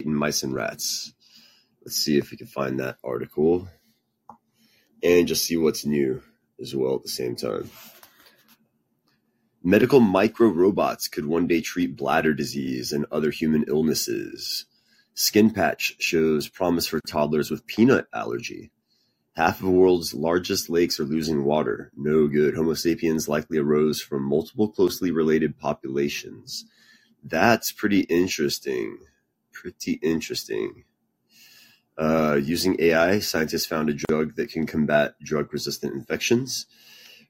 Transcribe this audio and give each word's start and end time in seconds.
in 0.00 0.14
mice 0.14 0.42
and 0.42 0.54
rats. 0.54 1.12
Let's 1.84 1.96
see 1.96 2.18
if 2.18 2.30
we 2.30 2.36
can 2.36 2.46
find 2.46 2.78
that 2.78 2.98
article 3.02 3.68
and 5.02 5.26
just 5.26 5.44
see 5.44 5.56
what's 5.56 5.84
new 5.84 6.22
as 6.60 6.74
well 6.74 6.96
at 6.96 7.02
the 7.02 7.08
same 7.08 7.36
time. 7.36 7.70
Medical 9.62 10.00
micro-robots 10.00 11.08
could 11.08 11.26
one 11.26 11.46
day 11.46 11.60
treat 11.60 11.96
bladder 11.96 12.32
disease 12.32 12.92
and 12.92 13.06
other 13.10 13.30
human 13.30 13.64
illnesses. 13.68 14.66
Skin 15.14 15.50
patch 15.50 15.96
shows 15.98 16.48
promise 16.48 16.86
for 16.86 17.00
toddlers 17.00 17.50
with 17.50 17.66
peanut 17.66 18.06
allergy. 18.14 18.70
Half 19.34 19.60
of 19.60 19.66
the 19.66 19.72
world's 19.72 20.14
largest 20.14 20.70
lakes 20.70 21.00
are 21.00 21.04
losing 21.04 21.44
water. 21.44 21.90
No 21.96 22.28
good. 22.28 22.54
Homo 22.54 22.74
sapiens 22.74 23.28
likely 23.28 23.58
arose 23.58 24.00
from 24.00 24.22
multiple 24.22 24.68
closely 24.68 25.10
related 25.10 25.58
populations. 25.58 26.64
That's 27.24 27.72
pretty 27.72 28.00
interesting. 28.02 28.98
Pretty 29.60 29.94
interesting. 29.94 30.84
Uh, 31.98 32.38
using 32.40 32.76
AI, 32.78 33.18
scientists 33.18 33.66
found 33.66 33.90
a 33.90 33.92
drug 33.92 34.36
that 34.36 34.50
can 34.50 34.68
combat 34.68 35.16
drug-resistant 35.20 35.92
infections. 35.92 36.66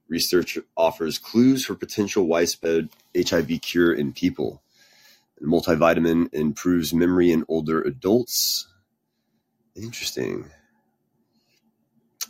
Research 0.08 0.58
offers 0.76 1.16
clues 1.16 1.64
for 1.64 1.74
potential 1.74 2.26
widespread 2.26 2.90
HIV 3.16 3.62
cure 3.62 3.94
in 3.94 4.12
people. 4.12 4.62
Multivitamin 5.42 6.28
improves 6.34 6.92
memory 6.92 7.32
in 7.32 7.46
older 7.48 7.80
adults. 7.80 8.68
Interesting. 9.74 10.50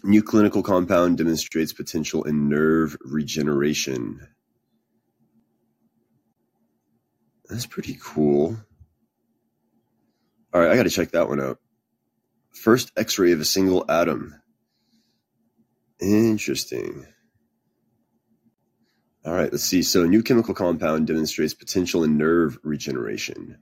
New 0.05 0.23
clinical 0.23 0.63
compound 0.63 1.19
demonstrates 1.19 1.73
potential 1.73 2.23
in 2.23 2.49
nerve 2.49 2.97
regeneration. 3.01 4.29
That's 7.49 7.67
pretty 7.67 7.99
cool. 8.01 8.59
All 10.53 10.61
right, 10.61 10.71
I 10.71 10.77
got 10.77 10.85
to 10.85 10.91
check 10.91 11.11
that 11.11 11.29
one 11.29 11.41
out. 11.41 11.59
First 12.53 12.93
X-ray 12.97 13.33
of 13.33 13.41
a 13.41 13.45
single 13.45 13.85
atom. 13.91 14.35
Interesting. 16.01 17.07
All 19.25 19.35
right, 19.35 19.53
let's 19.53 19.65
see. 19.65 19.83
So, 19.83 20.05
a 20.05 20.07
new 20.07 20.23
chemical 20.23 20.55
compound 20.55 21.07
demonstrates 21.07 21.53
potential 21.53 22.03
in 22.03 22.17
nerve 22.17 22.59
regeneration. 22.63 23.59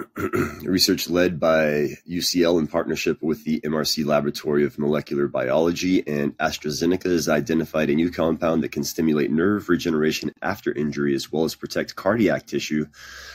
Research 0.62 1.10
led 1.10 1.40
by 1.40 1.96
UCL 2.08 2.58
in 2.60 2.66
partnership 2.66 3.22
with 3.22 3.44
the 3.44 3.60
MRC 3.60 4.04
Laboratory 4.06 4.64
of 4.64 4.78
Molecular 4.78 5.28
Biology 5.28 6.06
and 6.06 6.36
AstraZeneca 6.38 7.04
has 7.04 7.28
identified 7.28 7.90
a 7.90 7.94
new 7.94 8.10
compound 8.10 8.62
that 8.62 8.72
can 8.72 8.84
stimulate 8.84 9.30
nerve 9.30 9.68
regeneration 9.68 10.32
after 10.42 10.72
injury 10.72 11.14
as 11.14 11.32
well 11.32 11.44
as 11.44 11.54
protect 11.54 11.96
cardiac 11.96 12.46
tissue 12.46 12.86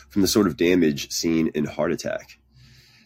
from 0.09 0.22
the 0.22 0.27
sort 0.27 0.47
of 0.47 0.58
damage 0.58 1.11
seen 1.11 1.49
in 1.55 1.66
heart 1.66 1.91
attack. 1.91 2.39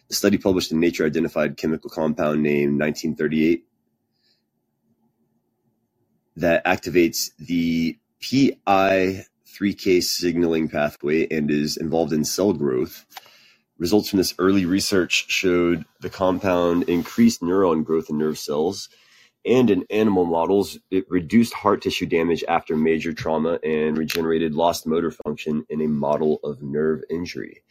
The 0.10 0.16
study 0.16 0.38
published 0.38 0.72
in 0.72 0.80
Nature 0.80 1.06
identified 1.06 1.58
chemical 1.58 1.90
compound 1.90 2.44
named 2.44 2.80
1938 2.80 3.66
that 6.38 6.66
activates 6.66 7.32
the 7.38 7.98
PI3K 8.22 10.04
signaling 10.04 10.70
pathway 10.70 11.28
and 11.30 11.52
is 11.52 11.78
involved 11.78 12.14
in 12.14 12.24
cell 12.26 12.54
growth. 12.54 13.06
Results 13.82 14.10
from 14.10 14.18
this 14.18 14.36
early 14.38 14.68
research 14.68 15.26
showed 15.28 15.86
the 16.02 16.10
compound 16.10 16.84
increased 16.84 17.42
neuron 17.42 17.84
growth 17.84 18.12
in 18.12 18.20
nerve 18.20 18.38
cells, 18.38 18.90
and 19.44 19.72
in 19.72 19.88
animal 19.90 20.24
models, 20.24 20.78
it 20.92 21.10
reduced 21.10 21.52
heart 21.52 21.82
tissue 21.82 22.06
damage 22.06 22.44
after 22.48 22.78
major 22.78 23.12
trauma 23.12 23.58
and 23.64 23.98
regenerated 23.98 24.54
lost 24.54 24.86
motor 24.86 25.10
function 25.10 25.66
in 25.68 25.82
a 25.82 25.88
model 25.88 26.40
of 26.44 26.62
nerve 26.62 27.02
injury. 27.10 27.64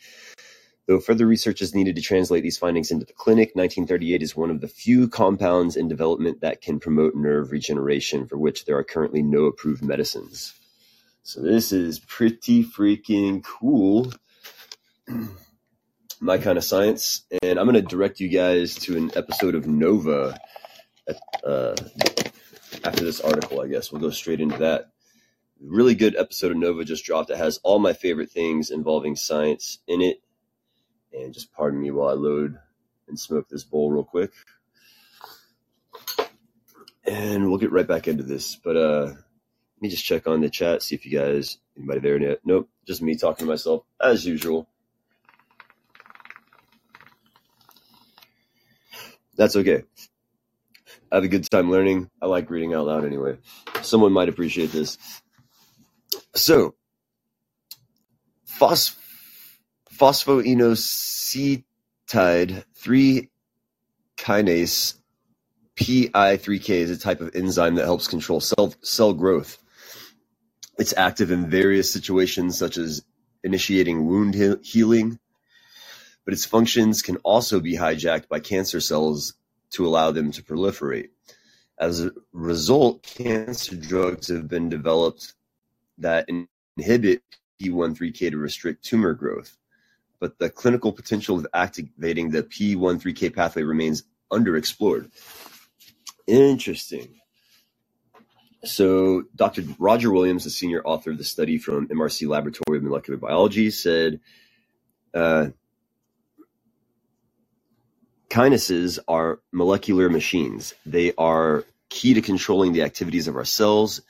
Though 0.88 0.98
further 0.98 1.28
research 1.28 1.62
is 1.62 1.76
needed 1.76 1.94
to 1.94 2.02
translate 2.02 2.42
these 2.42 2.58
findings 2.58 2.90
into 2.90 3.06
the 3.06 3.12
clinic, 3.12 3.50
1938 3.54 4.20
is 4.20 4.34
one 4.34 4.50
of 4.50 4.60
the 4.60 4.66
few 4.66 5.06
compounds 5.06 5.76
in 5.76 5.86
development 5.86 6.40
that 6.40 6.60
can 6.60 6.80
promote 6.80 7.14
nerve 7.14 7.52
regeneration, 7.52 8.26
for 8.26 8.36
which 8.36 8.64
there 8.64 8.76
are 8.76 8.82
currently 8.82 9.22
no 9.22 9.44
approved 9.44 9.84
medicines. 9.84 10.54
So 11.22 11.40
this 11.40 11.70
is 11.70 12.00
pretty 12.00 12.64
freaking 12.64 13.44
cool. 13.44 14.12
my 16.20 16.36
kind 16.36 16.58
of 16.58 16.64
science, 16.64 17.24
and 17.42 17.58
I'm 17.58 17.66
going 17.66 17.74
to 17.74 17.82
direct 17.82 18.20
you 18.20 18.28
guys 18.28 18.74
to 18.80 18.96
an 18.96 19.10
episode 19.16 19.54
of 19.54 19.66
Nova 19.66 20.38
uh, 21.42 21.74
after 22.84 23.04
this 23.04 23.22
article. 23.22 23.62
I 23.62 23.68
guess 23.68 23.90
we'll 23.90 24.02
go 24.02 24.10
straight 24.10 24.40
into 24.40 24.58
that. 24.58 24.90
Really 25.62 25.94
good 25.94 26.16
episode 26.16 26.52
of 26.52 26.58
Nova 26.58 26.84
just 26.84 27.04
dropped. 27.04 27.30
It 27.30 27.38
has 27.38 27.58
all 27.62 27.78
my 27.78 27.94
favorite 27.94 28.30
things 28.30 28.70
involving 28.70 29.16
science 29.16 29.78
in 29.86 30.02
it. 30.02 30.22
And 31.12 31.34
just 31.34 31.52
pardon 31.52 31.80
me 31.80 31.90
while 31.90 32.08
I 32.08 32.12
load 32.12 32.56
and 33.08 33.18
smoke 33.18 33.48
this 33.48 33.64
bowl 33.64 33.90
real 33.90 34.04
quick. 34.04 34.30
And 37.04 37.48
we'll 37.48 37.58
get 37.58 37.72
right 37.72 37.88
back 37.88 38.08
into 38.08 38.22
this. 38.22 38.56
But 38.56 38.76
uh, 38.76 39.04
let 39.06 39.82
me 39.82 39.88
just 39.88 40.04
check 40.04 40.26
on 40.26 40.40
the 40.40 40.50
chat, 40.50 40.82
see 40.82 40.94
if 40.94 41.04
you 41.04 41.18
guys, 41.18 41.58
anybody 41.76 42.00
there? 42.00 42.36
Nope, 42.44 42.68
just 42.86 43.02
me 43.02 43.16
talking 43.16 43.46
to 43.46 43.50
myself 43.50 43.84
as 44.00 44.24
usual. 44.24 44.69
That's 49.40 49.56
okay. 49.56 49.82
I 51.10 51.14
have 51.14 51.24
a 51.24 51.28
good 51.28 51.50
time 51.50 51.70
learning. 51.70 52.10
I 52.20 52.26
like 52.26 52.50
reading 52.50 52.74
out 52.74 52.84
loud 52.84 53.06
anyway. 53.06 53.38
Someone 53.80 54.12
might 54.12 54.28
appreciate 54.28 54.70
this. 54.70 54.98
So, 56.34 56.74
phos- 58.44 58.96
phosphoinositide 59.94 62.64
3 62.76 63.30
kinase 64.18 64.94
PI3K 65.76 66.68
is 66.68 66.90
a 66.90 66.98
type 66.98 67.22
of 67.22 67.34
enzyme 67.34 67.76
that 67.76 67.86
helps 67.86 68.08
control 68.08 68.40
cell, 68.40 68.74
cell 68.82 69.14
growth. 69.14 69.56
It's 70.78 70.92
active 70.98 71.30
in 71.30 71.48
various 71.48 71.90
situations 71.90 72.58
such 72.58 72.76
as 72.76 73.02
initiating 73.42 74.06
wound 74.06 74.34
he- 74.34 74.56
healing, 74.62 75.18
but 76.24 76.34
its 76.34 76.44
functions 76.44 77.02
can 77.02 77.16
also 77.18 77.60
be 77.60 77.76
hijacked 77.76 78.28
by 78.28 78.40
cancer 78.40 78.80
cells 78.80 79.34
to 79.70 79.86
allow 79.86 80.10
them 80.10 80.32
to 80.32 80.42
proliferate. 80.42 81.10
As 81.78 82.04
a 82.04 82.12
result, 82.32 83.02
cancer 83.02 83.76
drugs 83.76 84.28
have 84.28 84.48
been 84.48 84.68
developed 84.68 85.34
that 85.98 86.28
inhibit 86.76 87.22
P13K 87.60 88.30
to 88.30 88.36
restrict 88.36 88.84
tumor 88.84 89.14
growth, 89.14 89.56
but 90.18 90.38
the 90.38 90.50
clinical 90.50 90.92
potential 90.92 91.38
of 91.38 91.46
activating 91.54 92.30
the 92.30 92.42
P13K 92.42 93.34
pathway 93.34 93.62
remains 93.62 94.02
underexplored. 94.30 95.10
Interesting. 96.26 97.08
So, 98.64 99.24
Dr. 99.34 99.62
Roger 99.78 100.12
Williams, 100.12 100.44
the 100.44 100.50
senior 100.50 100.82
author 100.84 101.10
of 101.10 101.18
the 101.18 101.24
study 101.24 101.56
from 101.56 101.88
MRC 101.88 102.28
Laboratory 102.28 102.76
of 102.76 102.84
Molecular 102.84 103.18
Biology, 103.18 103.70
said 103.70 104.20
uh, 105.14 105.48
Kinases 108.30 109.00
are 109.08 109.40
molecular 109.50 110.08
machines. 110.08 110.72
They 110.86 111.12
are 111.18 111.64
key 111.88 112.14
to 112.14 112.22
controlling 112.22 112.72
the 112.72 112.82
activities 112.82 113.26
of 113.26 113.34
our 113.34 113.44
cells, 113.44 114.02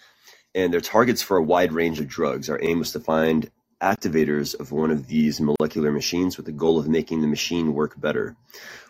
and 0.54 0.70
they're 0.70 0.82
targets 0.82 1.22
for 1.22 1.38
a 1.38 1.42
wide 1.42 1.72
range 1.72 1.98
of 2.00 2.06
drugs. 2.06 2.50
Our 2.50 2.62
aim 2.62 2.80
was 2.80 2.92
to 2.92 3.00
find 3.00 3.50
activators 3.80 4.58
of 4.60 4.72
one 4.72 4.90
of 4.90 5.06
these 5.06 5.40
molecular 5.40 5.90
machines 5.90 6.36
with 6.36 6.44
the 6.44 6.52
goal 6.52 6.78
of 6.78 6.86
making 6.86 7.22
the 7.22 7.28
machine 7.28 7.72
work 7.72 7.98
better. 7.98 8.36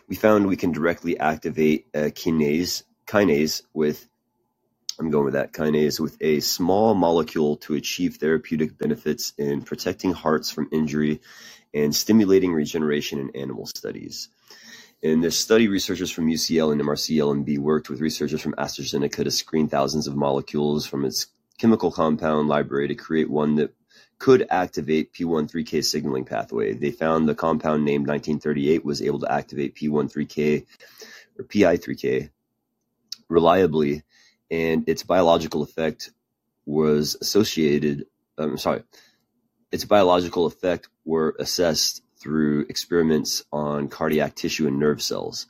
We 0.09 0.17
found 0.17 0.47
we 0.47 0.57
can 0.57 0.73
directly 0.73 1.17
activate 1.17 1.87
a 1.93 2.11
kinase, 2.11 2.83
kinase 3.07 3.61
with 3.73 4.09
I'm 4.99 5.09
going 5.09 5.23
with 5.23 5.33
that 5.35 5.53
kinase 5.53 5.99
with 5.99 6.17
a 6.19 6.41
small 6.41 6.93
molecule 6.93 7.55
to 7.57 7.75
achieve 7.75 8.17
therapeutic 8.17 8.77
benefits 8.77 9.31
in 9.37 9.61
protecting 9.61 10.11
hearts 10.11 10.51
from 10.51 10.67
injury 10.73 11.21
and 11.73 11.95
stimulating 11.95 12.53
regeneration 12.53 13.17
in 13.17 13.29
animal 13.33 13.65
studies. 13.65 14.27
In 15.01 15.21
this 15.21 15.37
study, 15.37 15.67
researchers 15.67 16.11
from 16.11 16.27
UCL 16.27 16.71
and 16.71 16.79
MRC-lmb 16.79 17.57
worked 17.57 17.89
with 17.89 18.01
researchers 18.01 18.39
from 18.39 18.53
AstraZeneca 18.53 19.23
to 19.23 19.31
screen 19.31 19.67
thousands 19.67 20.05
of 20.05 20.15
molecules 20.15 20.85
from 20.85 21.05
its 21.05 21.25
chemical 21.57 21.91
compound 21.91 22.47
library 22.47 22.87
to 22.87 22.95
create 22.95 23.29
one 23.29 23.55
that 23.55 23.73
could 24.19 24.45
activate 24.51 25.11
P13K 25.11 25.83
signaling 25.83 26.23
pathway. 26.23 26.73
They 26.73 26.91
found 26.91 27.27
the 27.27 27.33
compound 27.33 27.83
named 27.83 28.07
1938 28.07 28.85
was 28.85 29.01
able 29.01 29.19
to 29.21 29.31
activate 29.31 29.73
P13K 29.73 30.67
or 31.39 31.45
PI3K 31.45 32.29
reliably, 33.27 34.03
and 34.51 34.87
its 34.87 35.01
biological 35.01 35.63
effect 35.63 36.11
was 36.67 37.17
associated. 37.19 38.05
I'm 38.37 38.51
um, 38.51 38.57
sorry, 38.59 38.83
its 39.71 39.85
biological 39.85 40.45
effect 40.45 40.89
were 41.05 41.35
assessed 41.39 42.03
through 42.21 42.65
experiments 42.69 43.43
on 43.51 43.87
cardiac 43.87 44.35
tissue 44.35 44.67
and 44.67 44.79
nerve 44.79 45.01
cells. 45.01 45.47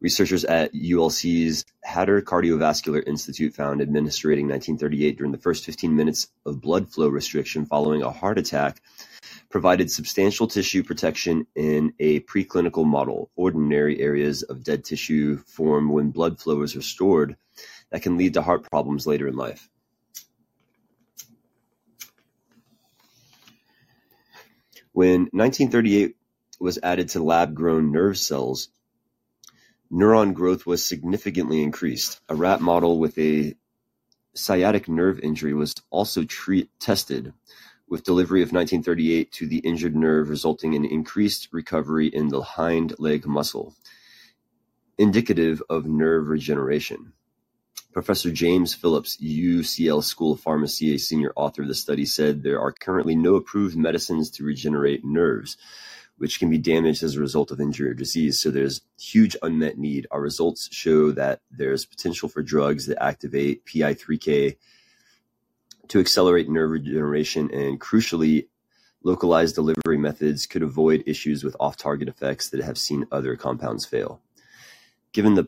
Researchers 0.00 0.44
at 0.44 0.74
ULC's 0.74 1.64
Hatter 1.82 2.20
Cardiovascular 2.20 3.02
Institute 3.06 3.54
found 3.54 3.80
administering 3.80 4.46
1938 4.48 5.16
during 5.16 5.32
the 5.32 5.38
first 5.38 5.64
15 5.64 5.96
minutes 5.96 6.28
of 6.44 6.60
blood 6.60 6.90
flow 6.90 7.08
restriction 7.08 7.64
following 7.64 8.02
a 8.02 8.10
heart 8.10 8.38
attack 8.38 8.82
provided 9.48 9.90
substantial 9.90 10.46
tissue 10.46 10.82
protection 10.82 11.46
in 11.54 11.94
a 12.00 12.20
preclinical 12.20 12.84
model. 12.84 13.30
Ordinary 13.36 14.00
areas 14.00 14.42
of 14.42 14.62
dead 14.62 14.84
tissue 14.84 15.38
form 15.38 15.88
when 15.88 16.10
blood 16.10 16.38
flow 16.38 16.60
is 16.62 16.76
restored 16.76 17.36
that 17.90 18.02
can 18.02 18.18
lead 18.18 18.34
to 18.34 18.42
heart 18.42 18.68
problems 18.68 19.06
later 19.06 19.28
in 19.28 19.36
life. 19.36 19.70
When 24.94 25.22
1938 25.32 26.14
was 26.60 26.78
added 26.80 27.08
to 27.08 27.20
lab-grown 27.20 27.90
nerve 27.90 28.16
cells, 28.16 28.68
neuron 29.90 30.34
growth 30.34 30.66
was 30.66 30.84
significantly 30.84 31.64
increased. 31.64 32.20
A 32.28 32.36
rat 32.36 32.60
model 32.60 33.00
with 33.00 33.18
a 33.18 33.56
sciatic 34.36 34.88
nerve 34.88 35.18
injury 35.18 35.52
was 35.52 35.74
also 35.90 36.22
tested, 36.78 37.32
with 37.88 38.04
delivery 38.04 38.42
of 38.42 38.52
1938 38.52 39.32
to 39.32 39.48
the 39.48 39.58
injured 39.58 39.96
nerve 39.96 40.28
resulting 40.28 40.74
in 40.74 40.84
increased 40.84 41.48
recovery 41.50 42.06
in 42.06 42.28
the 42.28 42.42
hind 42.42 42.94
leg 43.00 43.26
muscle, 43.26 43.74
indicative 44.96 45.60
of 45.68 45.86
nerve 45.86 46.28
regeneration. 46.28 47.14
Professor 47.94 48.32
James 48.32 48.74
Phillips, 48.74 49.16
UCL 49.18 50.02
School 50.02 50.32
of 50.32 50.40
Pharmacy, 50.40 50.94
a 50.94 50.98
senior 50.98 51.32
author 51.36 51.62
of 51.62 51.68
the 51.68 51.76
study, 51.76 52.04
said 52.04 52.42
there 52.42 52.60
are 52.60 52.72
currently 52.72 53.14
no 53.14 53.36
approved 53.36 53.76
medicines 53.76 54.30
to 54.32 54.42
regenerate 54.42 55.04
nerves, 55.04 55.56
which 56.18 56.40
can 56.40 56.50
be 56.50 56.58
damaged 56.58 57.04
as 57.04 57.14
a 57.14 57.20
result 57.20 57.52
of 57.52 57.60
injury 57.60 57.88
or 57.90 57.94
disease. 57.94 58.40
So 58.40 58.50
there's 58.50 58.80
huge 58.98 59.36
unmet 59.42 59.78
need. 59.78 60.08
Our 60.10 60.20
results 60.20 60.68
show 60.74 61.12
that 61.12 61.40
there's 61.52 61.86
potential 61.86 62.28
for 62.28 62.42
drugs 62.42 62.86
that 62.86 63.00
activate 63.00 63.64
PI3K 63.64 64.56
to 65.86 66.00
accelerate 66.00 66.50
nerve 66.50 66.70
regeneration 66.70 67.48
and 67.54 67.80
crucially 67.80 68.48
localized 69.04 69.54
delivery 69.54 69.98
methods 69.98 70.46
could 70.46 70.64
avoid 70.64 71.04
issues 71.06 71.44
with 71.44 71.54
off-target 71.60 72.08
effects 72.08 72.50
that 72.50 72.64
have 72.64 72.76
seen 72.76 73.06
other 73.12 73.36
compounds 73.36 73.86
fail. 73.86 74.20
Given 75.12 75.34
the 75.34 75.44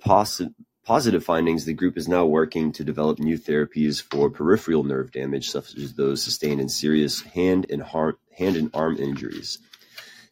positive 0.87 1.25
findings, 1.25 1.65
the 1.65 1.75
group 1.75 1.99
is 1.99 2.06
now 2.09 2.25
working 2.25 2.71
to 2.73 2.85
develop 2.85 3.19
new 3.19 3.37
therapies 3.37 4.00
for 4.00 4.31
peripheral 4.31 4.85
nerve 4.85 5.11
damage, 5.11 5.50
such 5.50 5.75
as 5.75 5.94
those 5.94 6.23
sustained 6.23 6.61
in 6.61 6.69
serious 6.69 7.21
hand 7.23 7.67
and 7.69 7.83
hand 7.83 8.56
and 8.56 8.71
arm 8.73 8.97
injuries. 8.97 9.59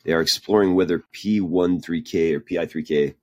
They 0.05 0.12
are 0.12 0.21
exploring 0.21 0.75
whether 0.75 1.03
P13K 1.12 2.35
or 2.35 2.41
PI3K 2.41 3.17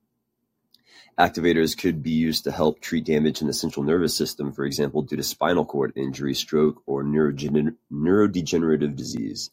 activators 1.18 1.76
could 1.76 2.02
be 2.02 2.10
used 2.10 2.44
to 2.44 2.52
help 2.52 2.80
treat 2.80 3.04
damage 3.04 3.40
in 3.40 3.46
the 3.46 3.54
central 3.54 3.84
nervous 3.84 4.14
system, 4.14 4.52
for 4.52 4.64
example, 4.64 5.02
due 5.02 5.16
to 5.16 5.22
spinal 5.22 5.64
cord 5.64 5.92
injury, 5.96 6.34
stroke, 6.34 6.82
or 6.86 7.02
neurodegenerative 7.02 8.96
disease. 8.96 9.50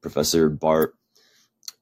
Professor 0.00 0.48
Bart 0.48 0.94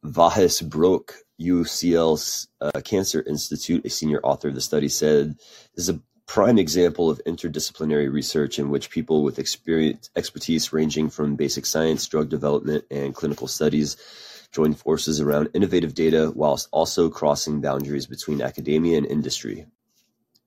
Wajs-Broek, 0.05 1.15
UCL 1.41 2.47
uh, 2.61 2.81
Cancer 2.83 3.23
Institute, 3.27 3.85
a 3.85 3.91
senior 3.91 4.21
author 4.23 4.49
of 4.49 4.55
the 4.55 4.61
study, 4.61 4.89
said, 4.89 5.37
This 5.75 5.89
is 5.89 5.89
a 5.89 6.01
prime 6.27 6.59
example 6.59 7.11
of 7.11 7.23
interdisciplinary 7.27 8.13
research 8.13 8.59
in 8.59 8.71
which 8.71 8.91
people 8.91 9.23
with 9.23 9.39
expertise 9.39 10.73
ranging 10.73 11.11
from 11.11 11.37
basic 11.37 11.67
science, 11.67 12.07
drug 12.07 12.29
development, 12.29 12.85
and 12.91 13.15
clinical 13.15 13.49
studies 13.49 13.97
join 14.53 14.73
forces 14.73 15.21
around 15.21 15.51
innovative 15.53 15.95
data 15.95 16.33
whilst 16.35 16.69
also 16.71 17.11
crossing 17.11 17.61
boundaries 17.61 18.07
between 18.07 18.41
academia 18.41 18.97
and 18.97 19.07
industry. 19.07 19.67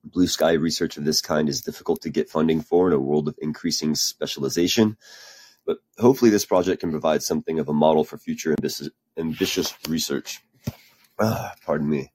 Blue 0.04 0.27
sky 0.27 0.54
research 0.54 0.95
of 0.95 1.04
this 1.04 1.19
kind 1.19 1.50
is 1.50 1.62
difficult 1.62 2.01
to 2.01 2.09
get 2.09 2.30
funding 2.30 2.62
for 2.62 2.88
in 2.88 2.94
a 2.94 3.00
world 3.00 3.27
of 3.27 3.36
increasing 3.42 3.95
specialization, 3.95 4.95
but 5.68 5.78
hopefully 6.00 6.31
this 6.31 6.46
project 6.46 6.80
can 6.80 6.90
provide 6.90 7.22
something 7.22 7.60
of 7.60 7.68
a 7.68 7.74
model 7.74 8.06
for 8.06 8.18
future 8.18 8.56
ambitious, 8.58 8.90
ambitious 9.18 9.74
research. 9.88 10.42
Ah, 11.19 11.54
pardon 11.66 11.90
me. 11.90 12.12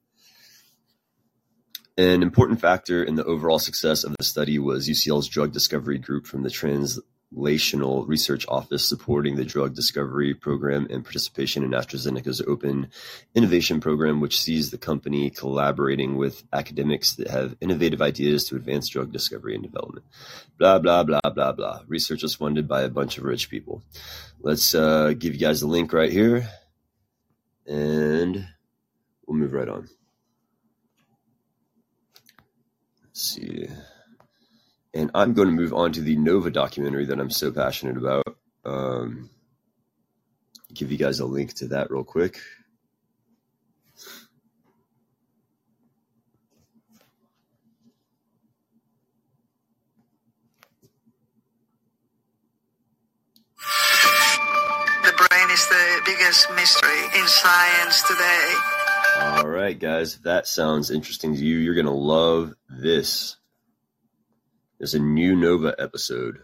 An 1.98 2.22
important 2.22 2.60
factor 2.60 3.04
in 3.04 3.16
the 3.16 3.24
overall 3.24 3.58
success 3.58 4.02
of 4.02 4.14
the 4.16 4.24
study 4.24 4.58
was 4.58 4.88
UCL's 4.88 5.28
drug 5.28 5.52
discovery 5.52 5.98
group 5.98 6.26
from 6.26 6.42
the 6.42 6.50
trans 6.50 6.98
Translational 7.32 8.06
Research 8.06 8.46
Office 8.48 8.84
supporting 8.84 9.36
the 9.36 9.44
drug 9.44 9.74
discovery 9.74 10.34
program 10.34 10.86
and 10.90 11.04
participation 11.04 11.64
in 11.64 11.70
AstraZeneca's 11.70 12.40
Open 12.42 12.90
Innovation 13.34 13.80
Program, 13.80 14.20
which 14.20 14.40
sees 14.40 14.70
the 14.70 14.78
company 14.78 15.30
collaborating 15.30 16.16
with 16.16 16.42
academics 16.52 17.14
that 17.14 17.28
have 17.28 17.56
innovative 17.60 18.02
ideas 18.02 18.44
to 18.44 18.56
advance 18.56 18.88
drug 18.88 19.12
discovery 19.12 19.54
and 19.54 19.64
development. 19.64 20.04
Blah, 20.58 20.78
blah, 20.78 21.02
blah, 21.04 21.20
blah, 21.34 21.52
blah. 21.52 21.80
Research 21.86 22.22
is 22.22 22.34
funded 22.34 22.68
by 22.68 22.82
a 22.82 22.88
bunch 22.88 23.18
of 23.18 23.24
rich 23.24 23.48
people. 23.48 23.82
Let's 24.40 24.74
uh, 24.74 25.14
give 25.18 25.34
you 25.34 25.40
guys 25.40 25.60
the 25.60 25.66
link 25.66 25.92
right 25.92 26.12
here, 26.12 26.48
and 27.66 28.46
we'll 29.26 29.38
move 29.38 29.52
right 29.52 29.68
on. 29.68 29.88
Let's 33.04 33.20
see 33.22 33.68
and 34.94 35.10
I'm 35.14 35.32
going 35.32 35.48
to 35.48 35.54
move 35.54 35.72
on 35.72 35.92
to 35.92 36.00
the 36.00 36.16
Nova 36.16 36.50
documentary 36.50 37.06
that 37.06 37.18
I'm 37.18 37.30
so 37.30 37.50
passionate 37.50 37.96
about. 37.96 38.24
Um, 38.64 39.30
give 40.72 40.92
you 40.92 40.98
guys 40.98 41.20
a 41.20 41.26
link 41.26 41.54
to 41.54 41.68
that 41.68 41.90
real 41.90 42.04
quick. 42.04 42.38
The 55.02 55.12
brain 55.28 55.50
is 55.50 55.68
the 55.68 56.02
biggest 56.04 56.50
mystery 56.54 57.04
in 57.18 57.26
science 57.26 58.02
today. 58.02 58.54
All 59.20 59.48
right, 59.48 59.78
guys, 59.78 60.14
if 60.14 60.22
that 60.22 60.46
sounds 60.46 60.90
interesting 60.90 61.34
to 61.34 61.44
you, 61.44 61.58
you're 61.58 61.74
going 61.74 61.86
to 61.86 61.92
love 61.92 62.54
this. 62.68 63.36
There's 64.82 64.94
a 64.94 64.98
new 64.98 65.36
Nova 65.36 65.76
episode. 65.78 66.40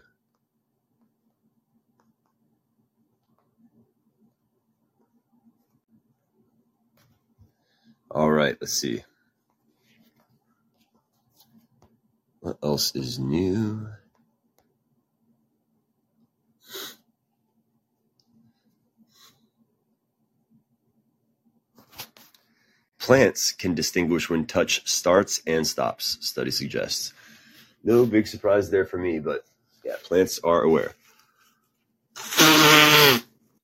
All 8.09 8.31
right, 8.31 8.55
let's 8.61 8.71
see. 8.71 9.03
What 12.39 12.55
else 12.63 12.95
is 12.95 13.19
new? 13.19 13.89
Plants 22.99 23.51
can 23.51 23.75
distinguish 23.75 24.29
when 24.29 24.45
touch 24.45 24.89
starts 24.89 25.41
and 25.45 25.67
stops, 25.67 26.19
study 26.21 26.51
suggests. 26.51 27.11
No 27.83 28.05
big 28.05 28.27
surprise 28.27 28.69
there 28.69 28.85
for 28.85 28.97
me, 28.97 29.19
but 29.19 29.45
yeah, 29.83 29.95
plants 30.03 30.39
are 30.43 30.61
aware. 30.61 30.93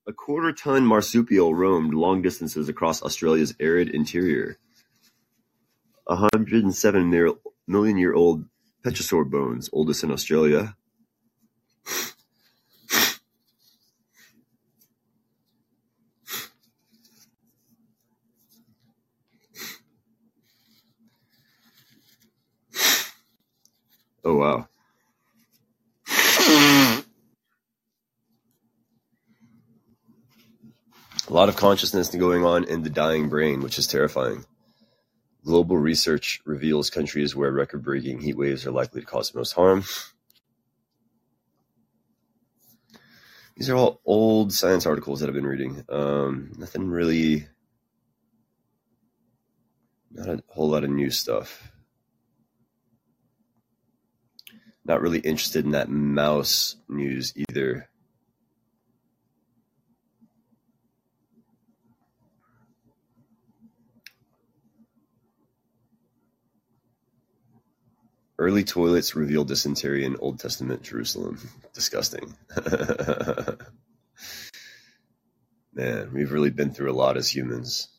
A 0.07 0.13
quarter 0.13 0.53
ton 0.53 0.85
marsupial 0.85 1.55
roamed 1.55 1.93
long 1.93 2.21
distances 2.21 2.69
across 2.69 3.01
Australia's 3.01 3.55
arid 3.59 3.89
interior. 3.89 4.57
A 6.07 6.15
107 6.15 7.37
million 7.67 7.97
year 7.97 8.13
old 8.13 8.45
petrosaur 8.83 9.25
bones, 9.25 9.69
oldest 9.73 10.03
in 10.03 10.11
Australia, 10.11 10.75
Oh 24.25 24.35
wow. 24.35 24.67
A 31.27 31.33
lot 31.33 31.49
of 31.49 31.55
consciousness 31.55 32.09
going 32.09 32.43
on 32.43 32.63
in 32.63 32.81
the 32.83 32.89
dying 32.89 33.29
brain, 33.29 33.61
which 33.61 33.77
is 33.77 33.87
terrifying. 33.87 34.45
Global 35.43 35.77
research 35.77 36.41
reveals 36.43 36.89
countries 36.89 37.35
where 37.35 37.51
record-breaking 37.51 38.19
heat 38.19 38.35
waves 38.35 38.65
are 38.65 38.71
likely 38.71 39.01
to 39.01 39.07
cause 39.07 39.29
the 39.29 39.37
most 39.37 39.53
harm. 39.53 39.83
These 43.55 43.69
are 43.69 43.75
all 43.75 44.01
old 44.05 44.51
science 44.53 44.85
articles 44.87 45.19
that 45.19 45.29
I've 45.29 45.35
been 45.35 45.45
reading. 45.45 45.83
Um, 45.87 46.51
nothing 46.57 46.89
really, 46.89 47.47
not 50.11 50.29
a 50.29 50.43
whole 50.47 50.69
lot 50.69 50.83
of 50.83 50.89
new 50.89 51.11
stuff. 51.11 51.71
Not 54.85 55.01
really 55.01 55.19
interested 55.19 55.65
in 55.65 55.71
that 55.71 55.89
mouse 55.89 56.75
news 56.87 57.33
either. 57.35 57.89
Early 68.37 68.63
toilets 68.63 69.15
reveal 69.15 69.43
dysentery 69.45 70.05
in 70.05 70.17
Old 70.17 70.39
Testament 70.39 70.83
Jerusalem. 70.83 71.39
Disgusting. 71.73 72.35
man. 75.75 76.11
We've 76.13 76.31
really 76.31 76.49
been 76.49 76.71
through 76.71 76.91
a 76.91 76.93
lot 76.95 77.17
as 77.17 77.33
humans. 77.33 77.89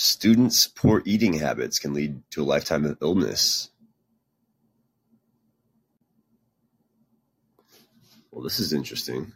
Students' 0.00 0.68
poor 0.68 1.02
eating 1.04 1.32
habits 1.32 1.80
can 1.80 1.92
lead 1.92 2.22
to 2.30 2.40
a 2.40 2.46
lifetime 2.46 2.84
of 2.84 2.98
illness. 3.02 3.68
Well, 8.30 8.44
this 8.44 8.60
is 8.60 8.72
interesting. 8.72 9.32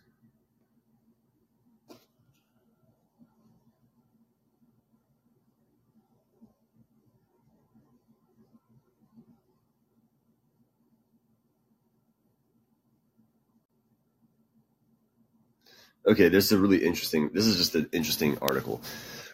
Okay, 16.07 16.29
this 16.29 16.45
is 16.45 16.53
a 16.53 16.59
really 16.59 16.85
interesting. 16.85 17.31
This 17.33 17.47
is 17.47 17.57
just 17.57 17.75
an 17.75 17.89
interesting 17.91 18.39
article. 18.41 18.81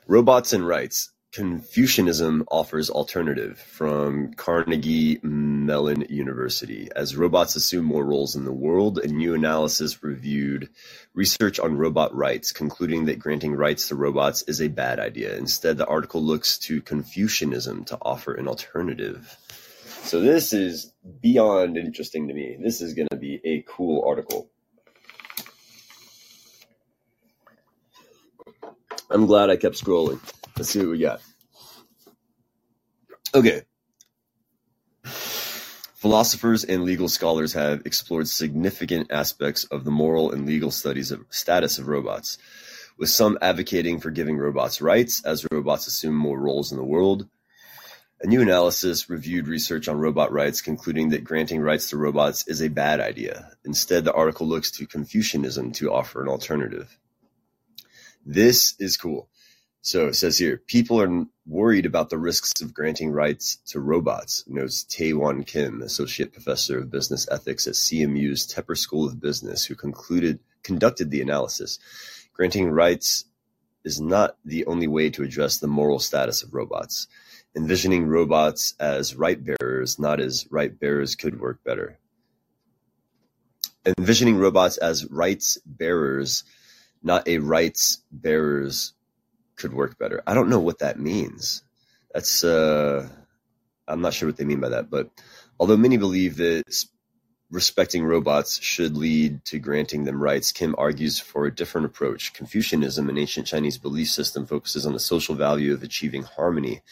Robots 0.06 0.54
and 0.54 0.66
rights. 0.66 1.10
Confucianism 1.32 2.44
offers 2.50 2.88
alternative 2.88 3.58
from 3.58 4.32
Carnegie 4.32 5.20
Mellon 5.22 6.06
University. 6.08 6.88
As 6.96 7.16
robots 7.16 7.54
assume 7.54 7.84
more 7.84 8.04
roles 8.04 8.34
in 8.34 8.46
the 8.46 8.52
world, 8.52 8.98
a 8.98 9.08
new 9.08 9.34
analysis 9.34 10.02
reviewed 10.02 10.70
research 11.12 11.60
on 11.60 11.76
robot 11.76 12.14
rights, 12.16 12.50
concluding 12.50 13.04
that 13.04 13.18
granting 13.18 13.54
rights 13.54 13.88
to 13.88 13.94
robots 13.94 14.42
is 14.42 14.62
a 14.62 14.68
bad 14.68 14.98
idea. 14.98 15.36
Instead, 15.36 15.76
the 15.76 15.86
article 15.86 16.22
looks 16.22 16.58
to 16.60 16.80
Confucianism 16.80 17.84
to 17.84 17.98
offer 18.00 18.32
an 18.32 18.48
alternative. 18.48 19.36
So 20.04 20.20
this 20.20 20.54
is 20.54 20.94
beyond 21.20 21.76
interesting 21.76 22.28
to 22.28 22.34
me. 22.34 22.56
This 22.58 22.80
is 22.80 22.94
going 22.94 23.08
to 23.10 23.18
be 23.18 23.38
a 23.44 23.62
cool 23.68 24.02
article. 24.06 24.48
I'm 29.10 29.26
glad 29.26 29.50
I 29.50 29.56
kept 29.56 29.76
scrolling. 29.76 30.20
Let's 30.58 30.70
see 30.70 30.80
what 30.80 30.88
we 30.88 30.98
got. 30.98 31.20
Okay. 33.32 33.62
Philosophers 35.04 36.64
and 36.64 36.82
legal 36.82 37.08
scholars 37.08 37.52
have 37.52 37.82
explored 37.86 38.26
significant 38.26 39.12
aspects 39.12 39.62
of 39.66 39.84
the 39.84 39.92
moral 39.92 40.32
and 40.32 40.46
legal 40.46 40.72
studies 40.72 41.12
of 41.12 41.24
status 41.30 41.78
of 41.78 41.86
robots, 41.86 42.38
with 42.98 43.08
some 43.08 43.38
advocating 43.40 44.00
for 44.00 44.10
giving 44.10 44.36
robots 44.36 44.80
rights 44.80 45.24
as 45.24 45.46
robots 45.52 45.86
assume 45.86 46.16
more 46.16 46.40
roles 46.40 46.72
in 46.72 46.78
the 46.78 46.84
world. 46.84 47.28
A 48.20 48.26
new 48.26 48.42
analysis 48.42 49.08
reviewed 49.08 49.46
research 49.46 49.86
on 49.86 49.96
robot 49.96 50.32
rights, 50.32 50.60
concluding 50.60 51.10
that 51.10 51.22
granting 51.22 51.60
rights 51.60 51.90
to 51.90 51.96
robots 51.96 52.48
is 52.48 52.60
a 52.60 52.68
bad 52.68 52.98
idea. 52.98 53.52
Instead, 53.64 54.04
the 54.04 54.12
article 54.12 54.48
looks 54.48 54.72
to 54.72 54.88
Confucianism 54.88 55.70
to 55.74 55.92
offer 55.92 56.20
an 56.20 56.28
alternative. 56.28 56.98
This 58.26 58.74
is 58.80 58.96
cool. 58.96 59.28
So 59.80 60.08
it 60.08 60.14
says 60.14 60.38
here, 60.38 60.60
people 60.66 61.00
are 61.00 61.26
worried 61.46 61.86
about 61.86 62.10
the 62.10 62.18
risks 62.18 62.60
of 62.60 62.74
granting 62.74 63.10
rights 63.10 63.56
to 63.68 63.80
robots, 63.80 64.44
notes 64.46 64.82
Tae-Won 64.84 65.44
Kim, 65.44 65.82
associate 65.82 66.32
professor 66.32 66.78
of 66.78 66.90
business 66.90 67.28
ethics 67.30 67.66
at 67.66 67.74
CMU's 67.74 68.46
Tepper 68.46 68.76
School 68.76 69.06
of 69.06 69.20
Business, 69.20 69.64
who 69.64 69.74
concluded 69.74 70.40
conducted 70.62 71.10
the 71.10 71.22
analysis. 71.22 71.78
Granting 72.34 72.70
rights 72.70 73.24
is 73.84 74.00
not 74.00 74.36
the 74.44 74.66
only 74.66 74.88
way 74.88 75.08
to 75.10 75.22
address 75.22 75.58
the 75.58 75.68
moral 75.68 76.00
status 76.00 76.42
of 76.42 76.52
robots. 76.52 77.06
Envisioning 77.56 78.06
robots 78.06 78.74
as 78.78 79.14
right 79.14 79.38
bearers, 79.42 79.98
not 79.98 80.20
as 80.20 80.46
right 80.50 80.78
bearers, 80.78 81.14
could 81.14 81.40
work 81.40 81.62
better. 81.64 81.98
Envisioning 83.86 84.36
robots 84.36 84.76
as 84.76 85.06
rights 85.06 85.56
bearers 85.64 86.44
not 87.02 87.26
a 87.28 87.38
rights 87.38 88.02
bearers 88.10 88.92
could 89.58 89.74
work 89.74 89.98
better. 89.98 90.22
I 90.26 90.34
don't 90.34 90.48
know 90.48 90.60
what 90.60 90.78
that 90.78 90.98
means. 90.98 91.62
That's 92.14 92.44
uh 92.44 93.08
I'm 93.86 94.00
not 94.00 94.14
sure 94.14 94.28
what 94.28 94.36
they 94.36 94.44
mean 94.44 94.60
by 94.60 94.70
that, 94.70 94.90
but 94.90 95.10
although 95.58 95.76
many 95.76 95.96
believe 95.96 96.36
that 96.36 96.64
respecting 97.50 98.04
robots 98.04 98.60
should 98.60 98.96
lead 98.96 99.42
to 99.46 99.58
granting 99.58 100.04
them 100.04 100.22
rights, 100.22 100.52
Kim 100.52 100.74
argues 100.76 101.18
for 101.18 101.46
a 101.46 101.54
different 101.54 101.86
approach. 101.86 102.34
Confucianism, 102.34 103.08
an 103.08 103.16
ancient 103.16 103.46
Chinese 103.46 103.78
belief 103.78 104.08
system, 104.08 104.46
focuses 104.46 104.84
on 104.84 104.92
the 104.92 105.00
social 105.00 105.34
value 105.34 105.72
of 105.72 105.82
achieving 105.82 106.22
harmony. 106.22 106.82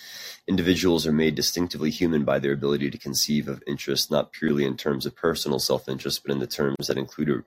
Individuals 0.49 1.07
are 1.07 1.13
made 1.13 1.35
distinctively 1.35 1.91
human 1.91 2.25
by 2.25 2.39
their 2.39 2.53
ability 2.53 2.91
to 2.91 2.99
conceive 2.99 3.49
of 3.49 3.63
interest 3.67 4.11
not 4.11 4.33
purely 4.33 4.65
in 4.65 4.77
terms 4.77 5.05
of 5.05 5.15
personal 5.15 5.59
self-interest, 5.59 6.23
but 6.23 6.33
in 6.33 6.39
the 6.39 6.47
terms 6.47 6.87
that 6.87 6.97
include 6.97 7.29
a 7.29 7.45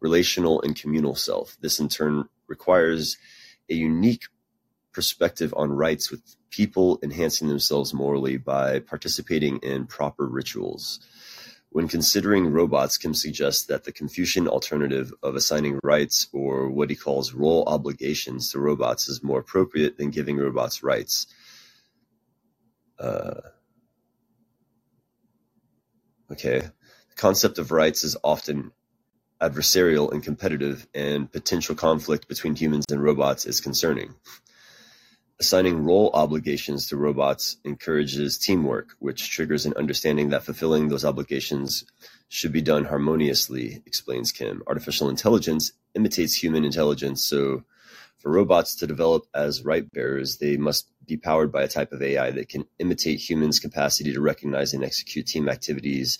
relational 0.00 0.62
and 0.62 0.80
communal 0.80 1.14
self. 1.14 1.58
This 1.60 1.78
in 1.78 1.88
turn 1.88 2.26
requires 2.48 3.18
a 3.68 3.74
unique 3.74 4.24
perspective 4.96 5.52
on 5.54 5.70
rights 5.70 6.10
with 6.10 6.22
people 6.48 6.98
enhancing 7.02 7.48
themselves 7.48 7.92
morally 7.92 8.38
by 8.38 8.78
participating 8.78 9.58
in 9.58 9.86
proper 9.86 10.26
rituals. 10.26 11.00
When 11.68 11.86
considering 11.86 12.50
robots, 12.50 12.96
Kim 12.96 13.12
suggests 13.12 13.66
that 13.66 13.84
the 13.84 13.92
Confucian 13.92 14.48
alternative 14.48 15.12
of 15.22 15.34
assigning 15.36 15.78
rights, 15.82 16.28
or 16.32 16.70
what 16.70 16.88
he 16.88 16.96
calls 16.96 17.34
role 17.34 17.64
obligations, 17.66 18.52
to 18.52 18.58
robots 18.58 19.06
is 19.10 19.22
more 19.22 19.40
appropriate 19.40 19.98
than 19.98 20.08
giving 20.08 20.38
robots 20.38 20.82
rights. 20.82 21.26
Uh, 22.98 23.42
okay. 26.32 26.60
The 26.60 27.16
concept 27.16 27.58
of 27.58 27.70
rights 27.70 28.02
is 28.02 28.16
often 28.24 28.72
adversarial 29.42 30.10
and 30.10 30.22
competitive, 30.22 30.86
and 30.94 31.30
potential 31.30 31.74
conflict 31.74 32.28
between 32.28 32.56
humans 32.56 32.86
and 32.90 33.02
robots 33.02 33.44
is 33.44 33.60
concerning. 33.60 34.14
Assigning 35.38 35.84
role 35.84 36.10
obligations 36.14 36.88
to 36.88 36.96
robots 36.96 37.58
encourages 37.62 38.38
teamwork, 38.38 38.96
which 39.00 39.30
triggers 39.30 39.66
an 39.66 39.74
understanding 39.76 40.30
that 40.30 40.44
fulfilling 40.44 40.88
those 40.88 41.04
obligations 41.04 41.84
should 42.28 42.52
be 42.52 42.62
done 42.62 42.86
harmoniously, 42.86 43.82
explains 43.84 44.32
Kim. 44.32 44.62
Artificial 44.66 45.10
intelligence 45.10 45.72
imitates 45.94 46.42
human 46.42 46.64
intelligence, 46.64 47.22
so 47.22 47.64
for 48.16 48.32
robots 48.32 48.76
to 48.76 48.86
develop 48.86 49.26
as 49.34 49.62
right 49.62 49.90
bearers, 49.92 50.38
they 50.38 50.56
must 50.56 50.90
be 51.06 51.18
powered 51.18 51.52
by 51.52 51.62
a 51.62 51.68
type 51.68 51.92
of 51.92 52.00
AI 52.00 52.30
that 52.30 52.48
can 52.48 52.64
imitate 52.78 53.20
humans' 53.20 53.60
capacity 53.60 54.14
to 54.14 54.22
recognize 54.22 54.72
and 54.72 54.82
execute 54.82 55.26
team 55.26 55.50
activities, 55.50 56.18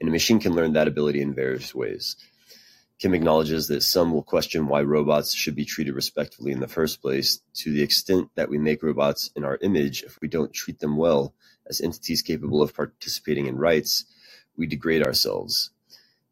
and 0.00 0.08
a 0.08 0.12
machine 0.12 0.38
can 0.38 0.54
learn 0.54 0.74
that 0.74 0.86
ability 0.86 1.22
in 1.22 1.32
various 1.34 1.74
ways. 1.74 2.14
Kim 3.00 3.14
acknowledges 3.14 3.66
that 3.68 3.82
some 3.82 4.12
will 4.12 4.22
question 4.22 4.66
why 4.66 4.82
robots 4.82 5.32
should 5.32 5.56
be 5.56 5.64
treated 5.64 5.94
respectfully 5.94 6.52
in 6.52 6.60
the 6.60 6.68
first 6.68 7.00
place, 7.00 7.40
to 7.54 7.72
the 7.72 7.82
extent 7.82 8.28
that 8.34 8.50
we 8.50 8.58
make 8.58 8.82
robots 8.82 9.30
in 9.34 9.42
our 9.42 9.58
image, 9.62 10.02
if 10.02 10.18
we 10.20 10.28
don't 10.28 10.52
treat 10.52 10.80
them 10.80 10.98
well 10.98 11.32
as 11.66 11.80
entities 11.80 12.20
capable 12.20 12.62
of 12.62 12.74
participating 12.74 13.46
in 13.46 13.56
rights, 13.56 14.04
we 14.58 14.66
degrade 14.66 15.02
ourselves. 15.02 15.70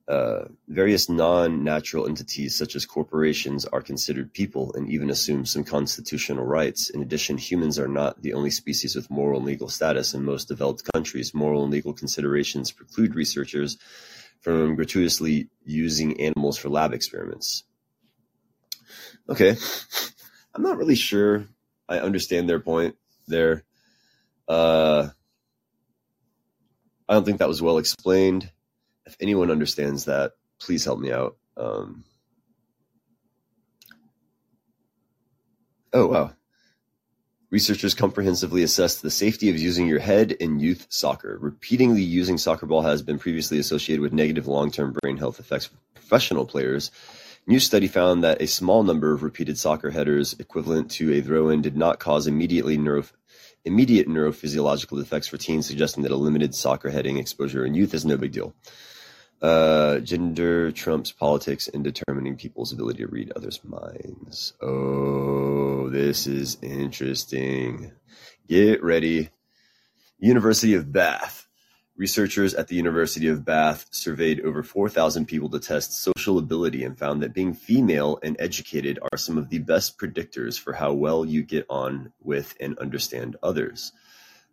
Uh, 0.09 0.45
various 0.69 1.09
non-natural 1.09 2.07
entities 2.07 2.55
such 2.55 2.77
as 2.77 2.85
corporations 2.85 3.65
are 3.67 3.81
considered 3.81 4.33
people 4.33 4.73
and 4.75 4.91
even 4.91 5.09
assume 5.09 5.47
some 5.47 5.65
constitutional 5.65 6.45
rights. 6.45 6.91
In 6.91 7.01
addition, 7.01 7.39
humans 7.39 7.79
are 7.79 7.89
not 7.89 8.21
the 8.21 8.35
only 8.35 8.51
species 8.51 8.95
with 8.95 9.11
moral 9.11 9.39
and 9.39 9.47
legal 9.47 9.69
status. 9.69 10.13
In 10.13 10.23
most 10.25 10.49
developed 10.49 10.91
countries, 10.93 11.35
moral 11.35 11.63
and 11.63 11.73
legal 11.73 11.95
considerations 11.95 12.73
preclude 12.73 13.15
researchers 13.15 13.79
from 14.41 14.77
gratuitously 14.77 15.49
using 15.65 16.21
animals 16.21 16.57
for 16.57 16.69
lab 16.69 16.93
experiments. 16.93 17.65
Okay, 19.29 19.57
I'm 20.55 20.63
not 20.63 20.79
really 20.79 20.95
sure 20.95 21.47
I 21.89 21.99
understand 21.99 22.49
their 22.49 22.61
point 22.61 22.97
there. 23.27 23.65
Uh, 24.47 25.09
I 27.09 27.15
don't 27.15 27.25
think 27.25 27.39
that 27.39 27.49
was 27.49 27.63
well 27.63 27.79
explained. 27.79 28.51
If 29.07 29.17
anyone 29.21 29.51
understands 29.51 30.05
that, 30.07 30.33
please 30.59 30.85
help 30.85 30.99
me 30.99 31.13
out. 31.13 31.37
Um, 31.57 32.05
oh, 35.93 36.07
wow. 36.07 36.33
Researchers 37.51 37.95
comprehensively 37.95 38.63
assessed 38.63 39.01
the 39.01 39.11
safety 39.11 39.49
of 39.49 39.57
using 39.57 39.87
your 39.87 40.01
head 40.01 40.33
in 40.33 40.61
youth 40.61 40.87
soccer. 40.91 41.39
Repeatedly 41.41 42.03
using 42.03 42.37
soccer 42.37 42.67
ball 42.67 42.83
has 42.83 43.01
been 43.01 43.19
previously 43.19 43.59
associated 43.59 44.03
with 44.03 44.13
negative 44.13 44.47
long-term 44.47 44.95
brain 45.01 45.17
health 45.17 45.41
effects 45.41 45.65
for 45.65 45.77
professional 45.95 46.45
players. 46.45 46.91
New 47.47 47.59
study 47.59 47.89
found 47.89 48.23
that 48.23 48.43
a 48.43 48.47
small 48.47 48.83
number 48.83 49.15
of 49.15 49.23
repeated 49.23 49.57
soccer 49.57 49.89
headers 49.89 50.35
equivalent 50.39 50.91
to 50.91 51.11
a 51.11 51.23
throw-in 51.23 51.63
did 51.63 51.75
not 51.75 51.99
cause 51.99 52.27
immediately 52.27 52.77
neuro, 52.77 53.05
immediate 53.65 54.09
neurophysiological 54.09 55.01
effects 55.01 55.29
for 55.29 55.39
teens, 55.39 55.67
suggesting 55.67 56.03
that 56.03 56.13
a 56.13 56.17
limited 56.17 56.55
soccer 56.55 56.91
heading 56.91 57.17
exposure 57.17 57.65
in 57.65 57.73
youth 57.73 57.95
is 57.95 58.05
no 58.05 58.19
big 58.19 58.33
deal. 58.33 58.53
Uh, 59.41 59.99
gender 60.01 60.73
trumps 60.73 61.13
politics 61.13 61.69
in 61.69 61.83
determining 61.83 62.37
people's 62.37 62.73
ability 62.73 63.05
to 63.05 63.07
read 63.07 63.33
others' 63.37 63.61
minds. 63.63 64.53
Oh, 64.61 65.89
this 65.91 66.27
is 66.27 66.59
interesting. 66.61 67.93
Get 68.49 68.83
ready. 68.83 69.31
University 70.19 70.75
of 70.75 70.91
Bath. 70.93 71.47
Researchers 71.97 72.55
at 72.55 72.69
the 72.69 72.77
University 72.77 73.29
of 73.29 73.45
Bath 73.45 73.87
surveyed 73.91 74.41
over 74.41 74.63
four 74.63 74.89
thousand 74.89 75.27
people 75.27 75.49
to 75.51 75.61
test 75.61 75.93
social 76.03 76.39
ability 76.39 76.85
and 76.85 76.99
found 76.99 77.23
that 77.23 77.35
being 77.35 77.55
female 77.55 78.19
and 78.23 78.37
educated 78.39 78.99
are 79.03 79.19
some 79.19 79.37
of 79.37 79.49
the 79.51 79.59
best 79.59 79.99
predictors 79.99 80.59
for 80.59 80.73
how 80.73 80.93
well 80.93 81.25
you 81.25 81.43
get 81.43 81.67
on 81.69 82.13
with 82.23 82.55
and 82.61 82.79
understand 82.79 83.37
others. 83.43 83.93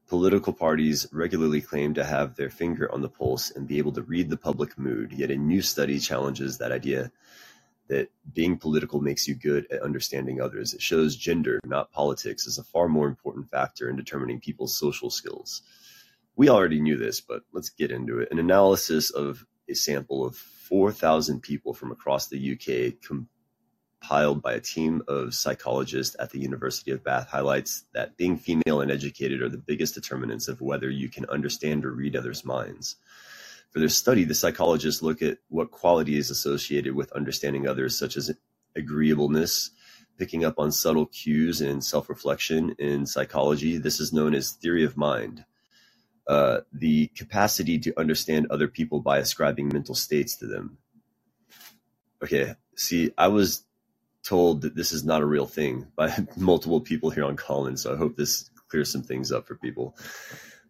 Political 0.08 0.54
parties 0.54 1.08
regularly 1.12 1.62
claim 1.62 1.94
to 1.96 2.04
have 2.04 2.36
their 2.36 2.50
finger 2.50 2.92
on 2.92 3.02
the 3.02 3.10
pulse 3.10 3.50
and 3.50 3.68
be 3.68 3.80
able 3.80 3.92
to 3.94 4.04
read 4.04 4.30
the 4.30 4.38
public 4.38 4.78
mood, 4.78 5.12
yet 5.12 5.32
a 5.32 5.36
new 5.36 5.62
study 5.62 6.00
challenges 6.00 6.58
that 6.60 6.72
idea 6.72 7.12
that 7.88 8.10
being 8.34 8.58
political 8.58 9.02
makes 9.02 9.28
you 9.28 9.36
good 9.36 9.66
at 9.72 9.82
understanding 9.82 10.42
others. 10.42 10.74
It 10.74 10.82
shows 10.82 11.16
gender, 11.16 11.60
not 11.66 11.92
politics, 11.92 12.46
is 12.46 12.58
a 12.58 12.64
far 12.64 12.88
more 12.88 13.08
important 13.08 13.50
factor 13.50 13.90
in 13.90 13.96
determining 13.96 14.40
people's 14.40 14.78
social 14.78 15.10
skills. 15.10 15.62
We 16.36 16.50
already 16.50 16.82
knew 16.82 16.98
this, 16.98 17.22
but 17.22 17.44
let's 17.52 17.70
get 17.70 17.92
into 17.92 18.20
it. 18.20 18.30
An 18.32 18.40
analysis 18.40 19.10
of 19.10 19.46
a 19.70 19.74
sample 19.74 20.26
of 20.26 20.36
4,000 20.36 21.42
people 21.42 21.74
from 21.74 21.92
across 21.92 22.28
the 22.28 22.54
UK 22.54 23.00
compiled 24.06 24.42
by 24.42 24.54
a 24.54 24.60
team 24.60 25.02
of 25.08 25.34
psychologists 25.34 26.16
at 26.20 26.30
the 26.30 26.40
University 26.40 26.92
of 26.92 27.04
Bath 27.04 27.28
highlights 27.28 27.86
that 27.94 28.18
being 28.18 28.38
female 28.38 28.82
and 28.82 28.92
educated 28.92 29.42
are 29.42 29.50
the 29.50 29.58
biggest 29.58 29.96
determinants 29.96 30.48
of 30.48 30.62
whether 30.62 30.92
you 30.92 31.10
can 31.10 31.26
understand 31.26 31.84
or 31.84 31.92
read 31.92 32.16
others' 32.16 32.46
minds. 32.46 32.98
For 33.72 33.80
their 33.80 33.90
study, 33.90 34.24
the 34.24 34.36
psychologists 34.36 35.02
look 35.02 35.24
at 35.24 35.40
what 35.50 35.72
qualities 35.72 36.30
associated 36.30 36.94
with 36.94 37.12
understanding 37.14 37.68
others, 37.68 37.98
such 37.98 38.16
as 38.16 38.32
agreeableness, 38.76 39.72
picking 40.20 40.46
up 40.46 40.60
on 40.60 40.72
subtle 40.72 41.08
cues, 41.08 41.60
and 41.60 41.84
self 41.84 42.08
reflection. 42.08 42.76
In 42.78 43.08
psychology, 43.08 43.78
this 43.78 44.00
is 44.00 44.14
known 44.14 44.36
as 44.36 44.52
theory 44.52 44.84
of 44.84 44.96
mind 44.96 45.46
uh, 46.28 46.60
the 46.72 47.08
capacity 47.16 47.80
to 47.80 48.00
understand 48.00 48.46
other 48.52 48.68
people 48.68 49.00
by 49.00 49.18
ascribing 49.18 49.70
mental 49.70 49.96
states 49.96 50.36
to 50.38 50.46
them. 50.46 50.78
Okay, 52.24 52.54
see, 52.76 53.12
I 53.18 53.28
was 53.30 53.66
told 54.26 54.62
that 54.62 54.76
this 54.76 54.92
is 54.92 55.06
not 55.06 55.22
a 55.22 55.26
real 55.26 55.46
thing 55.46 55.88
by 55.96 56.12
multiple 56.38 56.82
people 56.82 57.10
here 57.10 57.24
on 57.24 57.38
Callin, 57.38 57.78
so 57.78 57.94
I 57.94 57.98
hope 57.98 58.16
this 58.16 58.50
clears 58.68 58.92
some 58.92 59.04
things 59.04 59.32
up 59.32 59.48
for 59.48 59.56
people. 59.56 59.96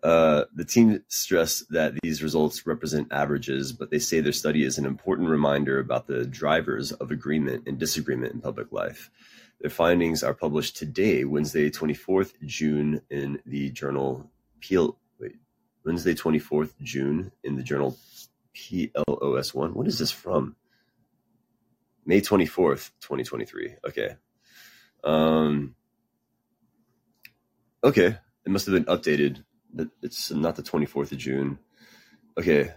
Uh, 0.04 0.44
the 0.54 0.66
team 0.66 1.02
stressed 1.08 1.72
that 1.72 1.96
these 2.04 2.22
results 2.22 2.68
represent 2.68 3.12
averages, 3.12 3.72
but 3.72 3.90
they 3.90 3.98
say 3.98 4.20
their 4.20 4.32
study 4.32 4.64
is 4.64 4.78
an 4.78 4.86
important 4.86 5.30
reminder 5.30 5.80
about 5.80 6.06
the 6.06 6.26
drivers 6.26 6.92
of 6.92 7.10
agreement 7.10 7.64
and 7.66 7.80
disagreement 7.80 8.34
in 8.34 8.42
public 8.42 8.72
life. 8.72 9.10
Their 9.62 9.72
findings 9.72 10.22
are 10.22 10.34
published 10.34 10.76
today, 10.78 11.24
Wednesday, 11.24 11.72
24th 11.72 12.34
June, 12.46 13.02
in 13.10 13.40
the 13.48 13.72
journal 13.72 14.30
Peel, 14.60 14.98
Wednesday, 15.86 16.14
24th 16.14 16.74
June 16.82 17.32
in 17.44 17.56
the 17.56 17.64
journal 17.64 17.98
PLOS 18.54 19.54
ONE. 19.54 19.74
What 19.74 19.88
is 19.88 19.98
this 19.98 20.12
from? 20.12 20.56
May 22.06 22.22
24th, 22.22 22.92
2023. 23.02 23.76
Okay. 23.88 24.16
Um, 25.04 25.76
okay. 27.84 28.18
It 28.46 28.52
must 28.52 28.68
have 28.68 28.74
been 28.74 28.86
updated. 28.86 29.44
It's 30.02 30.32
not 30.32 30.56
the 30.56 30.64
24th 30.64 31.12
of 31.12 31.18
June. 31.18 31.60
Okay. 32.38 32.72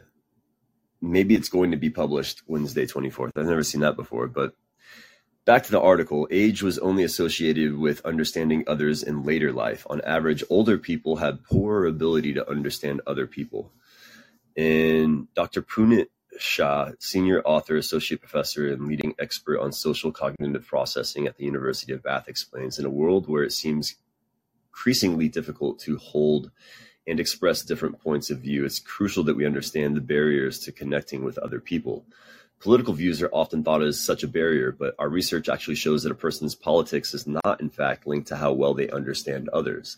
Maybe 1.00 1.35
it's 1.35 1.49
going 1.49 1.70
to 1.70 1.76
be 1.76 1.90
published 1.90 2.42
Wednesday, 2.47 2.87
24th. 2.87 3.30
I've 3.37 3.47
never 3.47 3.62
seen 3.62 3.82
that 3.82 3.97
before, 3.97 4.26
but 4.26 4.54
Back 5.49 5.62
to 5.62 5.70
the 5.70 5.80
article, 5.80 6.28
age 6.30 6.62
was 6.62 6.78
only 6.78 7.04
associated 7.04 7.75
with 7.75 8.04
understanding 8.04 8.64
others 8.66 9.02
in 9.02 9.23
later 9.23 9.50
life. 9.50 9.87
On 9.88 9.99
average, 10.02 10.44
older 10.50 10.76
people 10.76 11.16
had 11.16 11.42
poorer 11.42 11.87
ability 11.87 12.35
to 12.35 12.47
understand 12.50 13.00
other 13.06 13.26
people. 13.26 13.73
And 14.58 15.32
Dr. 15.32 15.62
Punit 15.62 16.08
Shah, 16.40 16.92
senior 16.99 17.40
author, 17.42 17.76
associate 17.76 18.21
professor, 18.21 18.71
and 18.71 18.87
leading 18.87 19.14
expert 19.18 19.61
on 19.61 19.73
social 19.73 20.12
cognitive 20.12 20.66
processing 20.66 21.26
at 21.26 21.37
the 21.37 21.45
University 21.45 21.92
of 21.92 22.03
Bath, 22.03 22.29
explains 22.29 22.79
in 22.79 22.85
a 22.85 22.90
world 22.90 23.29
where 23.29 23.42
it 23.42 23.53
seems 23.53 23.96
increasingly 24.70 25.29
difficult 25.29 25.79
to 25.81 25.96
hold 25.98 26.51
and 27.09 27.18
express 27.18 27.62
different 27.62 28.01
points 28.01 28.31
of 28.31 28.38
view, 28.38 28.64
it's 28.64 28.79
crucial 28.79 29.24
that 29.24 29.37
we 29.37 29.46
understand 29.46 29.96
the 29.96 30.01
barriers 30.01 30.59
to 30.61 30.72
connecting 30.72 31.24
with 31.24 31.38
other 31.38 31.59
people. 31.59 32.05
Political 32.61 32.94
views 32.94 33.22
are 33.22 33.31
often 33.33 33.64
thought 33.64 33.83
as 33.83 33.98
such 33.98 34.22
a 34.22 34.29
barrier, 34.29 34.72
but 34.72 34.94
our 34.98 35.09
research 35.09 35.48
actually 35.48 35.77
shows 35.77 36.03
that 36.03 36.12
a 36.12 36.16
person's 36.16 36.55
politics 36.55 37.14
is 37.14 37.27
not, 37.27 37.61
in 37.61 37.70
fact, 37.70 38.07
linked 38.07 38.29
to 38.29 38.37
how 38.37 38.53
well 38.53 38.74
they 38.74 38.90
understand 38.90 39.48
others. 39.51 39.96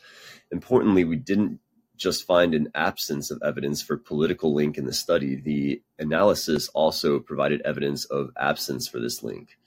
Importantly, 0.53 1.05
we 1.05 1.17
didn't 1.17 1.59
just 2.01 2.27
find 2.27 2.55
an 2.55 2.71
absence 2.75 3.31
of 3.31 3.43
evidence 3.45 3.83
for 3.83 3.99
political 3.99 4.55
link 4.55 4.79
in 4.79 4.87
the 4.87 4.93
study. 4.93 5.37
The 5.37 5.83
analysis 5.99 6.69
also 6.69 7.21
provided 7.21 7.61
evidence 7.61 8.07
of 8.07 8.31
absence 8.39 8.89
for 8.89 8.99
this 8.99 9.23
link. 9.23 9.59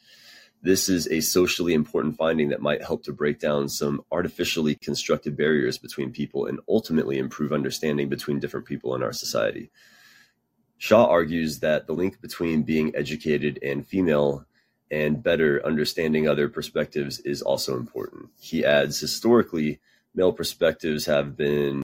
This 0.63 0.89
is 0.89 1.07
a 1.09 1.21
socially 1.21 1.75
important 1.75 2.17
finding 2.17 2.49
that 2.49 2.61
might 2.61 2.83
help 2.83 3.03
to 3.03 3.13
break 3.13 3.39
down 3.39 3.69
some 3.69 4.03
artificially 4.11 4.73
constructed 4.73 5.37
barriers 5.37 5.77
between 5.77 6.11
people 6.11 6.47
and 6.47 6.59
ultimately 6.67 7.19
improve 7.19 7.53
understanding 7.53 8.09
between 8.09 8.39
different 8.39 8.65
people 8.65 8.95
in 8.95 9.03
our 9.03 9.13
society. 9.13 9.69
Shah 10.79 11.05
argues 11.05 11.59
that 11.59 11.85
the 11.85 11.93
link 11.93 12.19
between 12.19 12.63
being 12.63 12.95
educated 12.95 13.59
and 13.61 13.85
female 13.85 14.45
and 14.89 15.21
better 15.21 15.63
understanding 15.65 16.27
other 16.27 16.49
perspectives 16.49 17.19
is 17.19 17.41
also 17.43 17.77
important. 17.77 18.29
He 18.39 18.65
adds 18.65 18.99
historically, 18.99 19.79
male 20.15 20.33
perspectives 20.33 21.05
have 21.05 21.37
been 21.37 21.81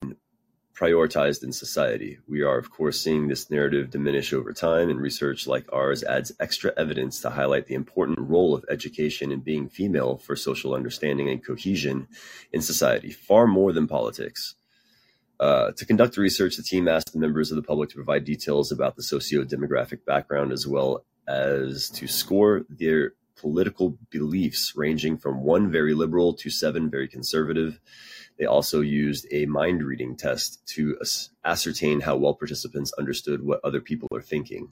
prioritized 0.79 1.43
in 1.43 1.51
society. 1.51 2.19
We 2.27 2.41
are, 2.41 2.57
of 2.57 2.71
course, 2.71 3.01
seeing 3.01 3.27
this 3.27 3.51
narrative 3.51 3.89
diminish 3.89 4.31
over 4.31 4.53
time, 4.53 4.89
and 4.89 5.01
research 5.01 5.45
like 5.45 5.65
ours 5.73 6.03
adds 6.03 6.31
extra 6.39 6.71
evidence 6.77 7.19
to 7.21 7.29
highlight 7.29 7.67
the 7.67 7.75
important 7.75 8.19
role 8.19 8.55
of 8.55 8.63
education 8.69 9.31
and 9.31 9.43
being 9.43 9.67
female 9.67 10.17
for 10.17 10.35
social 10.35 10.73
understanding 10.73 11.29
and 11.29 11.45
cohesion 11.45 12.07
in 12.53 12.61
society, 12.61 13.11
far 13.11 13.45
more 13.45 13.73
than 13.73 13.87
politics. 13.87 14.55
Uh, 15.39 15.71
to 15.71 15.85
conduct 15.85 16.15
the 16.15 16.21
research, 16.21 16.55
the 16.55 16.63
team 16.63 16.87
asked 16.87 17.11
the 17.11 17.19
members 17.19 17.51
of 17.51 17.55
the 17.55 17.63
public 17.63 17.89
to 17.89 17.95
provide 17.95 18.23
details 18.23 18.71
about 18.71 18.95
the 18.95 19.03
socio-demographic 19.03 20.05
background 20.05 20.51
as 20.51 20.65
well 20.65 21.03
as 21.27 21.89
to 21.89 22.07
score 22.07 22.65
their 22.69 23.13
political 23.39 23.97
beliefs 24.09 24.73
ranging 24.75 25.17
from 25.17 25.43
one 25.43 25.71
very 25.71 25.93
liberal 25.93 26.33
to 26.33 26.49
seven 26.49 26.89
very 26.89 27.07
conservative. 27.07 27.79
They 28.37 28.45
also 28.45 28.81
used 28.81 29.25
a 29.31 29.45
mind 29.45 29.83
reading 29.83 30.15
test 30.15 30.65
to 30.75 30.97
ascertain 31.43 32.01
how 32.01 32.17
well 32.17 32.33
participants 32.33 32.93
understood 32.97 33.43
what 33.43 33.61
other 33.63 33.81
people 33.81 34.07
are 34.13 34.21
thinking. 34.21 34.69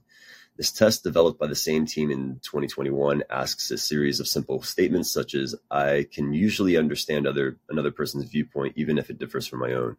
This 0.58 0.72
test, 0.72 1.04
developed 1.04 1.40
by 1.40 1.46
the 1.46 1.56
same 1.56 1.86
team 1.86 2.10
in 2.10 2.40
2021, 2.42 3.24
asks 3.30 3.70
a 3.70 3.78
series 3.78 4.20
of 4.20 4.28
simple 4.28 4.64
statements 4.64 5.12
such 5.12 5.36
as 5.36 5.56
I 5.70 6.08
can 6.12 6.34
usually 6.34 6.78
understand 6.78 7.28
other 7.28 7.58
another 7.70 7.92
person's 7.92 8.26
viewpoint 8.26 8.74
even 8.76 8.98
if 8.98 9.12
it 9.12 9.20
differs 9.20 9.46
from 9.46 9.60
my 9.60 9.74
own, 9.74 9.98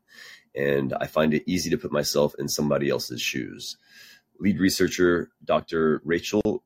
and 0.56 0.92
I 1.00 1.06
find 1.06 1.32
it 1.32 1.44
easy 1.46 1.70
to 1.70 1.78
put 1.78 1.92
myself 1.92 2.34
in 2.40 2.48
somebody 2.48 2.90
else's 2.90 3.22
shoes. 3.22 3.76
Lead 4.40 4.58
researcher 4.58 5.30
Dr. 5.44 6.02
Rachel 6.04 6.64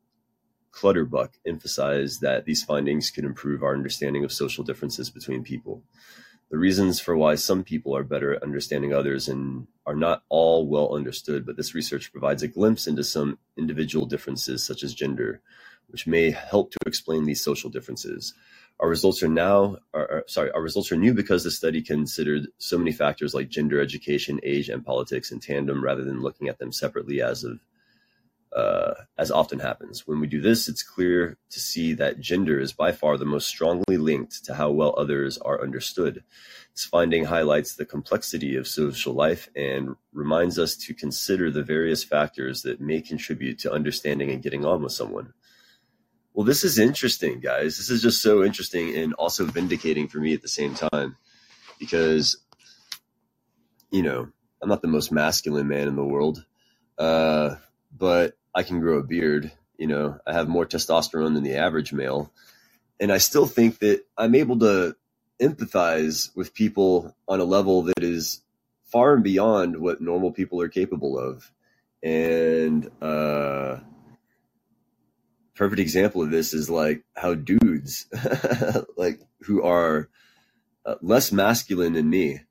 Clutterbuck 0.72 1.34
emphasized 1.46 2.22
that 2.22 2.44
these 2.44 2.64
findings 2.64 3.10
could 3.10 3.24
improve 3.24 3.62
our 3.62 3.74
understanding 3.74 4.24
of 4.24 4.32
social 4.32 4.64
differences 4.64 5.10
between 5.10 5.44
people. 5.44 5.82
The 6.50 6.58
reasons 6.58 7.00
for 7.00 7.16
why 7.16 7.36
some 7.36 7.64
people 7.64 7.96
are 7.96 8.04
better 8.04 8.34
at 8.34 8.42
understanding 8.42 8.92
others 8.92 9.28
and 9.28 9.68
are 9.86 9.94
not 9.94 10.22
all 10.28 10.66
well 10.66 10.94
understood, 10.94 11.46
but 11.46 11.56
this 11.56 11.74
research 11.74 12.12
provides 12.12 12.42
a 12.42 12.48
glimpse 12.48 12.86
into 12.86 13.04
some 13.04 13.38
individual 13.56 14.06
differences, 14.06 14.62
such 14.62 14.82
as 14.82 14.92
gender, 14.92 15.40
which 15.88 16.06
may 16.06 16.30
help 16.30 16.70
to 16.72 16.78
explain 16.86 17.24
these 17.24 17.42
social 17.42 17.70
differences. 17.70 18.34
Our 18.80 18.88
results 18.88 19.22
are 19.22 19.28
now, 19.28 19.78
are, 19.94 20.24
sorry, 20.26 20.50
our 20.50 20.60
results 20.60 20.90
are 20.92 20.96
new 20.96 21.14
because 21.14 21.44
the 21.44 21.50
study 21.50 21.82
considered 21.82 22.48
so 22.58 22.76
many 22.76 22.92
factors 22.92 23.34
like 23.34 23.48
gender, 23.48 23.80
education, 23.80 24.40
age, 24.42 24.68
and 24.68 24.84
politics 24.84 25.30
in 25.32 25.40
tandem, 25.40 25.82
rather 25.82 26.04
than 26.04 26.20
looking 26.20 26.48
at 26.48 26.58
them 26.58 26.72
separately 26.72 27.22
as 27.22 27.44
of 27.44 27.60
uh, 28.54 28.94
as 29.16 29.30
often 29.30 29.58
happens. 29.58 30.06
When 30.06 30.20
we 30.20 30.26
do 30.26 30.40
this, 30.40 30.68
it's 30.68 30.82
clear 30.82 31.38
to 31.50 31.60
see 31.60 31.94
that 31.94 32.20
gender 32.20 32.60
is 32.60 32.72
by 32.72 32.92
far 32.92 33.16
the 33.16 33.24
most 33.24 33.48
strongly 33.48 33.96
linked 33.96 34.44
to 34.44 34.54
how 34.54 34.70
well 34.70 34.94
others 34.98 35.38
are 35.38 35.62
understood. 35.62 36.22
This 36.74 36.84
finding 36.84 37.24
highlights 37.24 37.74
the 37.74 37.86
complexity 37.86 38.56
of 38.56 38.68
social 38.68 39.14
life 39.14 39.48
and 39.56 39.96
reminds 40.12 40.58
us 40.58 40.76
to 40.76 40.94
consider 40.94 41.50
the 41.50 41.62
various 41.62 42.04
factors 42.04 42.62
that 42.62 42.80
may 42.80 43.00
contribute 43.00 43.58
to 43.60 43.72
understanding 43.72 44.30
and 44.30 44.42
getting 44.42 44.64
on 44.64 44.82
with 44.82 44.92
someone. 44.92 45.32
Well, 46.34 46.46
this 46.46 46.64
is 46.64 46.78
interesting, 46.78 47.40
guys. 47.40 47.76
This 47.76 47.90
is 47.90 48.02
just 48.02 48.22
so 48.22 48.42
interesting 48.42 48.96
and 48.96 49.12
also 49.14 49.44
vindicating 49.44 50.08
for 50.08 50.18
me 50.18 50.32
at 50.32 50.42
the 50.42 50.48
same 50.48 50.74
time 50.74 51.16
because, 51.78 52.38
you 53.90 54.02
know, 54.02 54.28
I'm 54.62 54.68
not 54.68 54.80
the 54.80 54.88
most 54.88 55.12
masculine 55.12 55.68
man 55.68 55.88
in 55.88 55.96
the 55.96 56.04
world. 56.04 56.44
Uh, 56.96 57.56
but 57.96 58.34
I 58.54 58.62
can 58.62 58.80
grow 58.80 58.98
a 58.98 59.02
beard. 59.02 59.52
You 59.78 59.86
know, 59.86 60.18
I 60.26 60.32
have 60.32 60.48
more 60.48 60.66
testosterone 60.66 61.34
than 61.34 61.42
the 61.42 61.56
average 61.56 61.92
male. 61.92 62.32
And 63.00 63.12
I 63.12 63.18
still 63.18 63.46
think 63.46 63.78
that 63.80 64.04
I'm 64.16 64.34
able 64.34 64.58
to 64.60 64.96
empathize 65.40 66.34
with 66.36 66.54
people 66.54 67.16
on 67.26 67.40
a 67.40 67.44
level 67.44 67.82
that 67.82 68.02
is 68.02 68.42
far 68.84 69.14
and 69.14 69.24
beyond 69.24 69.78
what 69.78 70.00
normal 70.00 70.32
people 70.32 70.60
are 70.60 70.68
capable 70.68 71.18
of. 71.18 71.50
And 72.02 72.88
uh, 73.00 73.78
perfect 75.54 75.80
example 75.80 76.22
of 76.22 76.30
this 76.30 76.52
is 76.54 76.68
like 76.68 77.04
how 77.16 77.34
dudes, 77.34 78.06
like 78.96 79.20
who 79.40 79.62
are 79.62 80.08
uh, 80.84 80.96
less 81.00 81.32
masculine 81.32 81.94
than 81.94 82.08
me, 82.08 82.42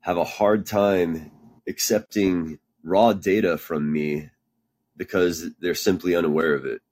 have 0.00 0.16
a 0.16 0.24
hard 0.24 0.66
time 0.66 1.30
accepting 1.66 2.58
raw 2.82 3.12
data 3.12 3.58
from 3.58 3.92
me 3.92 4.30
because 4.98 5.50
they're 5.60 5.74
simply 5.74 6.14
unaware 6.14 6.54
of 6.54 6.66
it. 6.66 6.82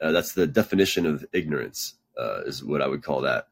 Uh, 0.00 0.12
that's 0.12 0.32
the 0.32 0.46
definition 0.46 1.04
of 1.04 1.26
ignorance, 1.32 1.94
uh, 2.18 2.42
is 2.44 2.64
what 2.64 2.80
I 2.80 2.88
would 2.88 3.02
call 3.02 3.20
that. 3.22 3.48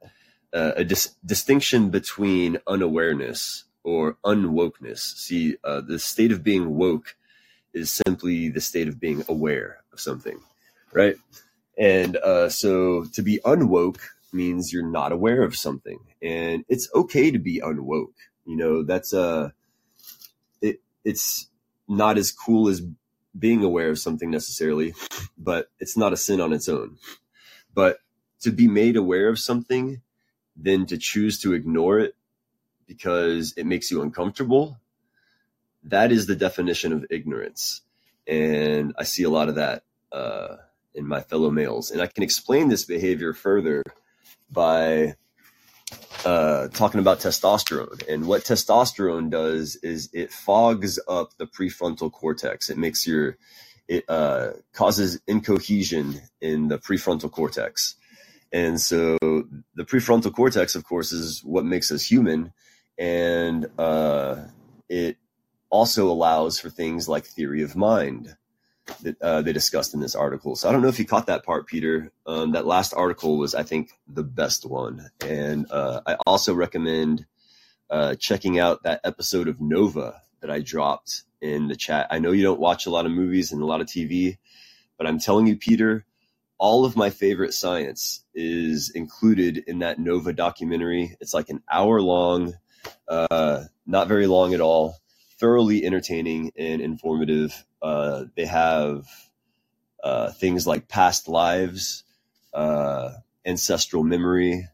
Uh, 0.52 0.72
a 0.76 0.84
dis- 0.84 1.14
distinction 1.24 1.90
between 1.90 2.58
unawareness 2.66 3.64
or 3.84 4.16
unwokeness. 4.24 4.98
See, 4.98 5.56
uh, 5.62 5.82
the 5.82 5.98
state 5.98 6.32
of 6.32 6.42
being 6.42 6.76
woke 6.76 7.16
is 7.72 8.00
simply 8.06 8.48
the 8.48 8.60
state 8.60 8.88
of 8.88 8.98
being 8.98 9.24
aware 9.28 9.78
of 9.92 10.00
something, 10.00 10.40
right? 10.92 11.16
And 11.78 12.16
uh, 12.16 12.48
so 12.48 13.04
to 13.12 13.22
be 13.22 13.40
unwoke 13.44 14.00
means 14.32 14.72
you're 14.72 14.82
not 14.82 15.12
aware 15.12 15.42
of 15.42 15.56
something, 15.56 16.00
and 16.22 16.64
it's 16.68 16.88
okay 16.94 17.30
to 17.30 17.38
be 17.38 17.60
unwoke. 17.60 18.14
You 18.44 18.56
know, 18.56 18.82
that's 18.82 19.14
uh, 19.14 19.50
it. 20.60 20.80
It's 21.04 21.48
not 21.88 22.18
as 22.18 22.32
cool 22.32 22.68
as 22.68 22.82
being 23.38 23.62
aware 23.64 23.90
of 23.90 23.98
something 23.98 24.30
necessarily, 24.30 24.94
but 25.38 25.70
it's 25.78 25.96
not 25.96 26.12
a 26.12 26.16
sin 26.16 26.40
on 26.40 26.52
its 26.52 26.68
own. 26.68 26.96
But 27.72 27.98
to 28.40 28.50
be 28.50 28.68
made 28.68 28.96
aware 28.96 29.28
of 29.28 29.38
something, 29.38 30.02
then 30.56 30.86
to 30.86 30.98
choose 30.98 31.40
to 31.40 31.54
ignore 31.54 31.98
it 32.00 32.14
because 32.86 33.54
it 33.56 33.66
makes 33.66 33.90
you 33.90 34.02
uncomfortable, 34.02 34.80
that 35.84 36.12
is 36.12 36.26
the 36.26 36.36
definition 36.36 36.92
of 36.92 37.06
ignorance. 37.10 37.82
And 38.26 38.94
I 38.98 39.04
see 39.04 39.22
a 39.22 39.30
lot 39.30 39.48
of 39.48 39.54
that 39.54 39.84
uh, 40.12 40.56
in 40.94 41.06
my 41.06 41.20
fellow 41.20 41.50
males. 41.50 41.90
And 41.90 42.02
I 42.02 42.06
can 42.06 42.22
explain 42.22 42.68
this 42.68 42.84
behavior 42.84 43.32
further 43.32 43.82
by 44.50 45.14
uh, 46.24 46.68
talking 46.68 47.00
about 47.00 47.20
testosterone. 47.20 48.06
And 48.08 48.26
what 48.26 48.42
testosterone 48.42 49.30
does 49.30 49.76
is 49.76 50.10
it 50.12 50.32
fogs 50.32 50.98
up 51.08 51.36
the 51.38 51.46
prefrontal 51.46 52.12
cortex. 52.12 52.70
It 52.70 52.78
makes 52.78 53.06
your, 53.06 53.36
it 53.88 54.04
uh, 54.08 54.50
causes 54.72 55.20
incohesion 55.26 56.20
in 56.40 56.68
the 56.68 56.78
prefrontal 56.78 57.30
cortex. 57.30 57.96
And 58.52 58.80
so 58.80 59.16
the 59.20 59.84
prefrontal 59.84 60.34
cortex, 60.34 60.74
of 60.74 60.84
course, 60.84 61.12
is 61.12 61.42
what 61.44 61.64
makes 61.64 61.90
us 61.92 62.04
human. 62.04 62.52
And 62.98 63.66
uh, 63.78 64.44
it 64.88 65.16
also 65.70 66.10
allows 66.10 66.58
for 66.58 66.68
things 66.68 67.08
like 67.08 67.24
theory 67.24 67.62
of 67.62 67.76
mind 67.76 68.36
that 68.98 69.20
uh, 69.22 69.42
they 69.42 69.52
discussed 69.52 69.94
in 69.94 70.00
this 70.00 70.14
article. 70.14 70.56
So 70.56 70.68
I 70.68 70.72
don't 70.72 70.82
know 70.82 70.88
if 70.88 70.98
you 70.98 71.04
caught 71.04 71.26
that 71.26 71.44
part, 71.44 71.66
Peter. 71.66 72.12
Um, 72.26 72.52
that 72.52 72.66
last 72.66 72.94
article 72.94 73.38
was, 73.38 73.54
I 73.54 73.62
think, 73.62 73.90
the 74.06 74.22
best 74.22 74.64
one. 74.66 75.10
And 75.20 75.70
uh, 75.70 76.00
I 76.06 76.16
also 76.26 76.54
recommend 76.54 77.26
uh, 77.90 78.14
checking 78.16 78.58
out 78.58 78.82
that 78.84 79.00
episode 79.04 79.48
of 79.48 79.60
Nova 79.60 80.20
that 80.40 80.50
I 80.50 80.60
dropped 80.60 81.22
in 81.40 81.68
the 81.68 81.76
chat. 81.76 82.06
I 82.10 82.18
know 82.18 82.32
you 82.32 82.42
don't 82.42 82.60
watch 82.60 82.86
a 82.86 82.90
lot 82.90 83.06
of 83.06 83.12
movies 83.12 83.52
and 83.52 83.62
a 83.62 83.66
lot 83.66 83.80
of 83.80 83.86
TV, 83.86 84.38
but 84.98 85.06
I'm 85.06 85.18
telling 85.18 85.46
you, 85.46 85.56
Peter, 85.56 86.04
all 86.58 86.84
of 86.84 86.96
my 86.96 87.10
favorite 87.10 87.54
science 87.54 88.22
is 88.34 88.90
included 88.90 89.64
in 89.66 89.78
that 89.80 89.98
Nova 89.98 90.32
documentary. 90.32 91.16
It's 91.20 91.34
like 91.34 91.48
an 91.48 91.62
hour 91.70 92.00
long, 92.00 92.54
uh, 93.08 93.64
not 93.86 94.08
very 94.08 94.26
long 94.26 94.54
at 94.54 94.60
all 94.60 94.99
thoroughly 95.40 95.84
entertaining 95.84 96.52
and 96.56 96.80
informative. 96.80 97.64
Uh, 97.82 98.24
they 98.36 98.44
have 98.44 99.06
uh, 100.04 100.30
things 100.32 100.66
like 100.66 100.88
past 100.88 101.28
lives, 101.28 102.04
uh, 102.52 103.10
ancestral 103.44 104.04
memory, 104.04 104.68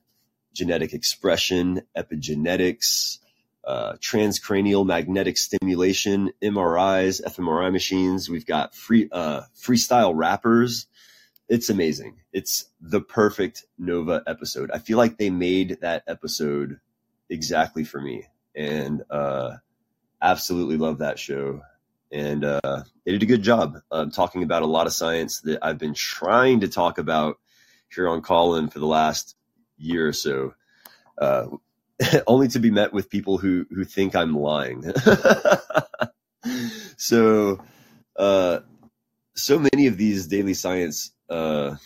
genetic 0.52 0.92
expression, 0.92 1.83
epigenetics, 1.96 3.18
uh, 3.64 3.94
transcranial 3.94 4.87
magnetic 4.87 5.37
stimulation, 5.37 6.33
MRIs, 6.42 7.22
fMRI 7.24 7.72
machines. 7.72 8.29
We've 8.29 8.46
got 8.46 8.74
free 8.74 9.09
uh, 9.11 9.42
freestyle 9.57 10.12
rappers. 10.14 10.87
It's 11.48 11.70
amazing. 11.70 12.20
It's 12.33 12.66
the 12.81 13.00
perfect 13.00 13.64
Nova 13.79 14.22
episode. 14.26 14.70
I 14.72 14.79
feel 14.79 14.98
like 14.98 15.16
they 15.16 15.31
made 15.31 15.79
that 15.81 16.02
episode 16.09 16.81
exactly 17.29 17.85
for 17.85 18.00
me, 18.00 18.26
and 18.55 19.02
uh, 19.11 19.57
absolutely 20.22 20.76
love 20.76 20.98
that 20.98 21.18
show. 21.18 21.62
And 22.12 22.44
uh, 22.44 22.83
they 23.05 23.12
did 23.12 23.22
a 23.22 23.26
good 23.26 23.42
job 23.42 23.79
um, 23.90 24.11
talking 24.11 24.42
about 24.42 24.62
a 24.62 24.66
lot 24.66 24.87
of 24.87 24.92
science 24.92 25.40
that 25.40 25.59
I've 25.62 25.79
been 25.79 25.94
trying 25.94 26.61
to 26.61 26.68
talk 26.68 26.98
about 26.98 27.38
here 27.92 28.09
on 28.09 28.22
Callin 28.22 28.68
for 28.68 28.79
the 28.79 28.87
last 28.87 29.37
year 29.76 30.09
or 30.09 30.12
so, 30.12 30.55
uh, 31.18 31.46
only 32.26 32.48
to 32.48 32.59
be 32.59 32.70
met 32.70 32.92
with 32.92 33.11
people 33.11 33.38
who 33.38 33.66
who 33.70 33.85
think 33.85 34.14
I'm 34.14 34.35
lying. 34.35 34.85
so, 36.96 37.61
uh, 38.16 38.61
so 39.35 39.59
many 39.59 39.87
of 39.87 39.96
these 39.96 40.26
daily 40.26 40.55
science 40.55 41.12
uh, 41.29 41.76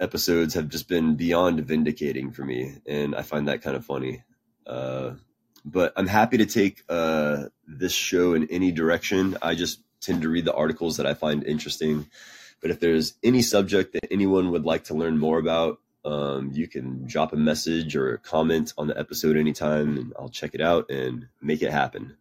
episodes 0.00 0.54
have 0.54 0.68
just 0.68 0.88
been 0.88 1.16
beyond 1.16 1.60
vindicating 1.60 2.30
for 2.30 2.44
me, 2.44 2.76
and 2.86 3.14
I 3.14 3.22
find 3.22 3.48
that 3.48 3.62
kind 3.62 3.76
of 3.76 3.84
funny. 3.84 4.22
But 5.64 5.92
I'm 5.96 6.06
happy 6.06 6.38
to 6.38 6.46
take 6.46 6.84
uh, 6.88 7.44
this 7.66 7.92
show 7.92 8.34
in 8.34 8.48
any 8.50 8.70
direction. 8.70 9.38
I 9.40 9.54
just 9.54 9.80
tend 10.00 10.22
to 10.22 10.28
read 10.28 10.44
the 10.44 10.54
articles 10.54 10.98
that 10.98 11.06
I 11.06 11.14
find 11.14 11.44
interesting. 11.44 12.06
But 12.60 12.70
if 12.70 12.80
there's 12.80 13.14
any 13.22 13.42
subject 13.42 13.92
that 13.94 14.10
anyone 14.10 14.50
would 14.50 14.64
like 14.64 14.84
to 14.84 14.94
learn 14.94 15.18
more 15.18 15.38
about, 15.38 15.80
um, 16.04 16.50
you 16.52 16.68
can 16.68 17.06
drop 17.06 17.32
a 17.32 17.36
message 17.36 17.96
or 17.96 18.14
a 18.14 18.18
comment 18.18 18.74
on 18.76 18.88
the 18.88 18.98
episode 18.98 19.36
anytime, 19.36 19.96
and 19.96 20.12
I'll 20.18 20.28
check 20.28 20.54
it 20.54 20.60
out 20.60 20.90
and 20.90 21.28
make 21.40 21.62
it 21.62 21.70
happen. 21.70 22.16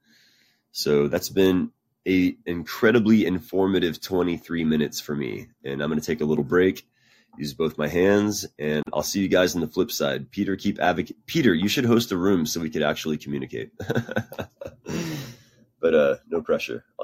So 0.72 1.08
that's 1.08 1.30
been 1.30 1.72
a 2.08 2.36
incredibly 2.46 3.26
informative 3.26 4.02
23 4.02 4.64
minutes 4.64 5.00
for 5.00 5.16
me, 5.16 5.48
and 5.64 5.82
I'm 5.82 5.90
going 5.90 6.00
to 6.00 6.06
take 6.06 6.22
a 6.22 6.26
little 6.26 6.44
break 6.44 6.86
use 7.38 7.54
both 7.54 7.78
my 7.78 7.88
hands, 7.88 8.46
and 8.60 8.84
I'll 8.94 9.04
see 9.04 9.20
you 9.20 9.28
guys 9.28 9.56
on 9.56 9.62
the 9.62 9.68
flip 9.68 9.92
side. 9.92 10.30
Peter, 10.32 10.56
keep 10.56 10.80
advocate. 10.80 11.18
Peter, 11.26 11.54
you 11.54 11.68
should 11.68 11.86
host 11.86 12.12
a 12.12 12.18
room 12.18 12.46
so 12.46 12.60
we 12.60 12.70
could 12.70 12.84
actually 12.84 13.18
communicate. 13.18 13.72
but 15.80 15.94
uh, 15.94 16.16
no 16.30 16.42
pressure. 16.42 16.86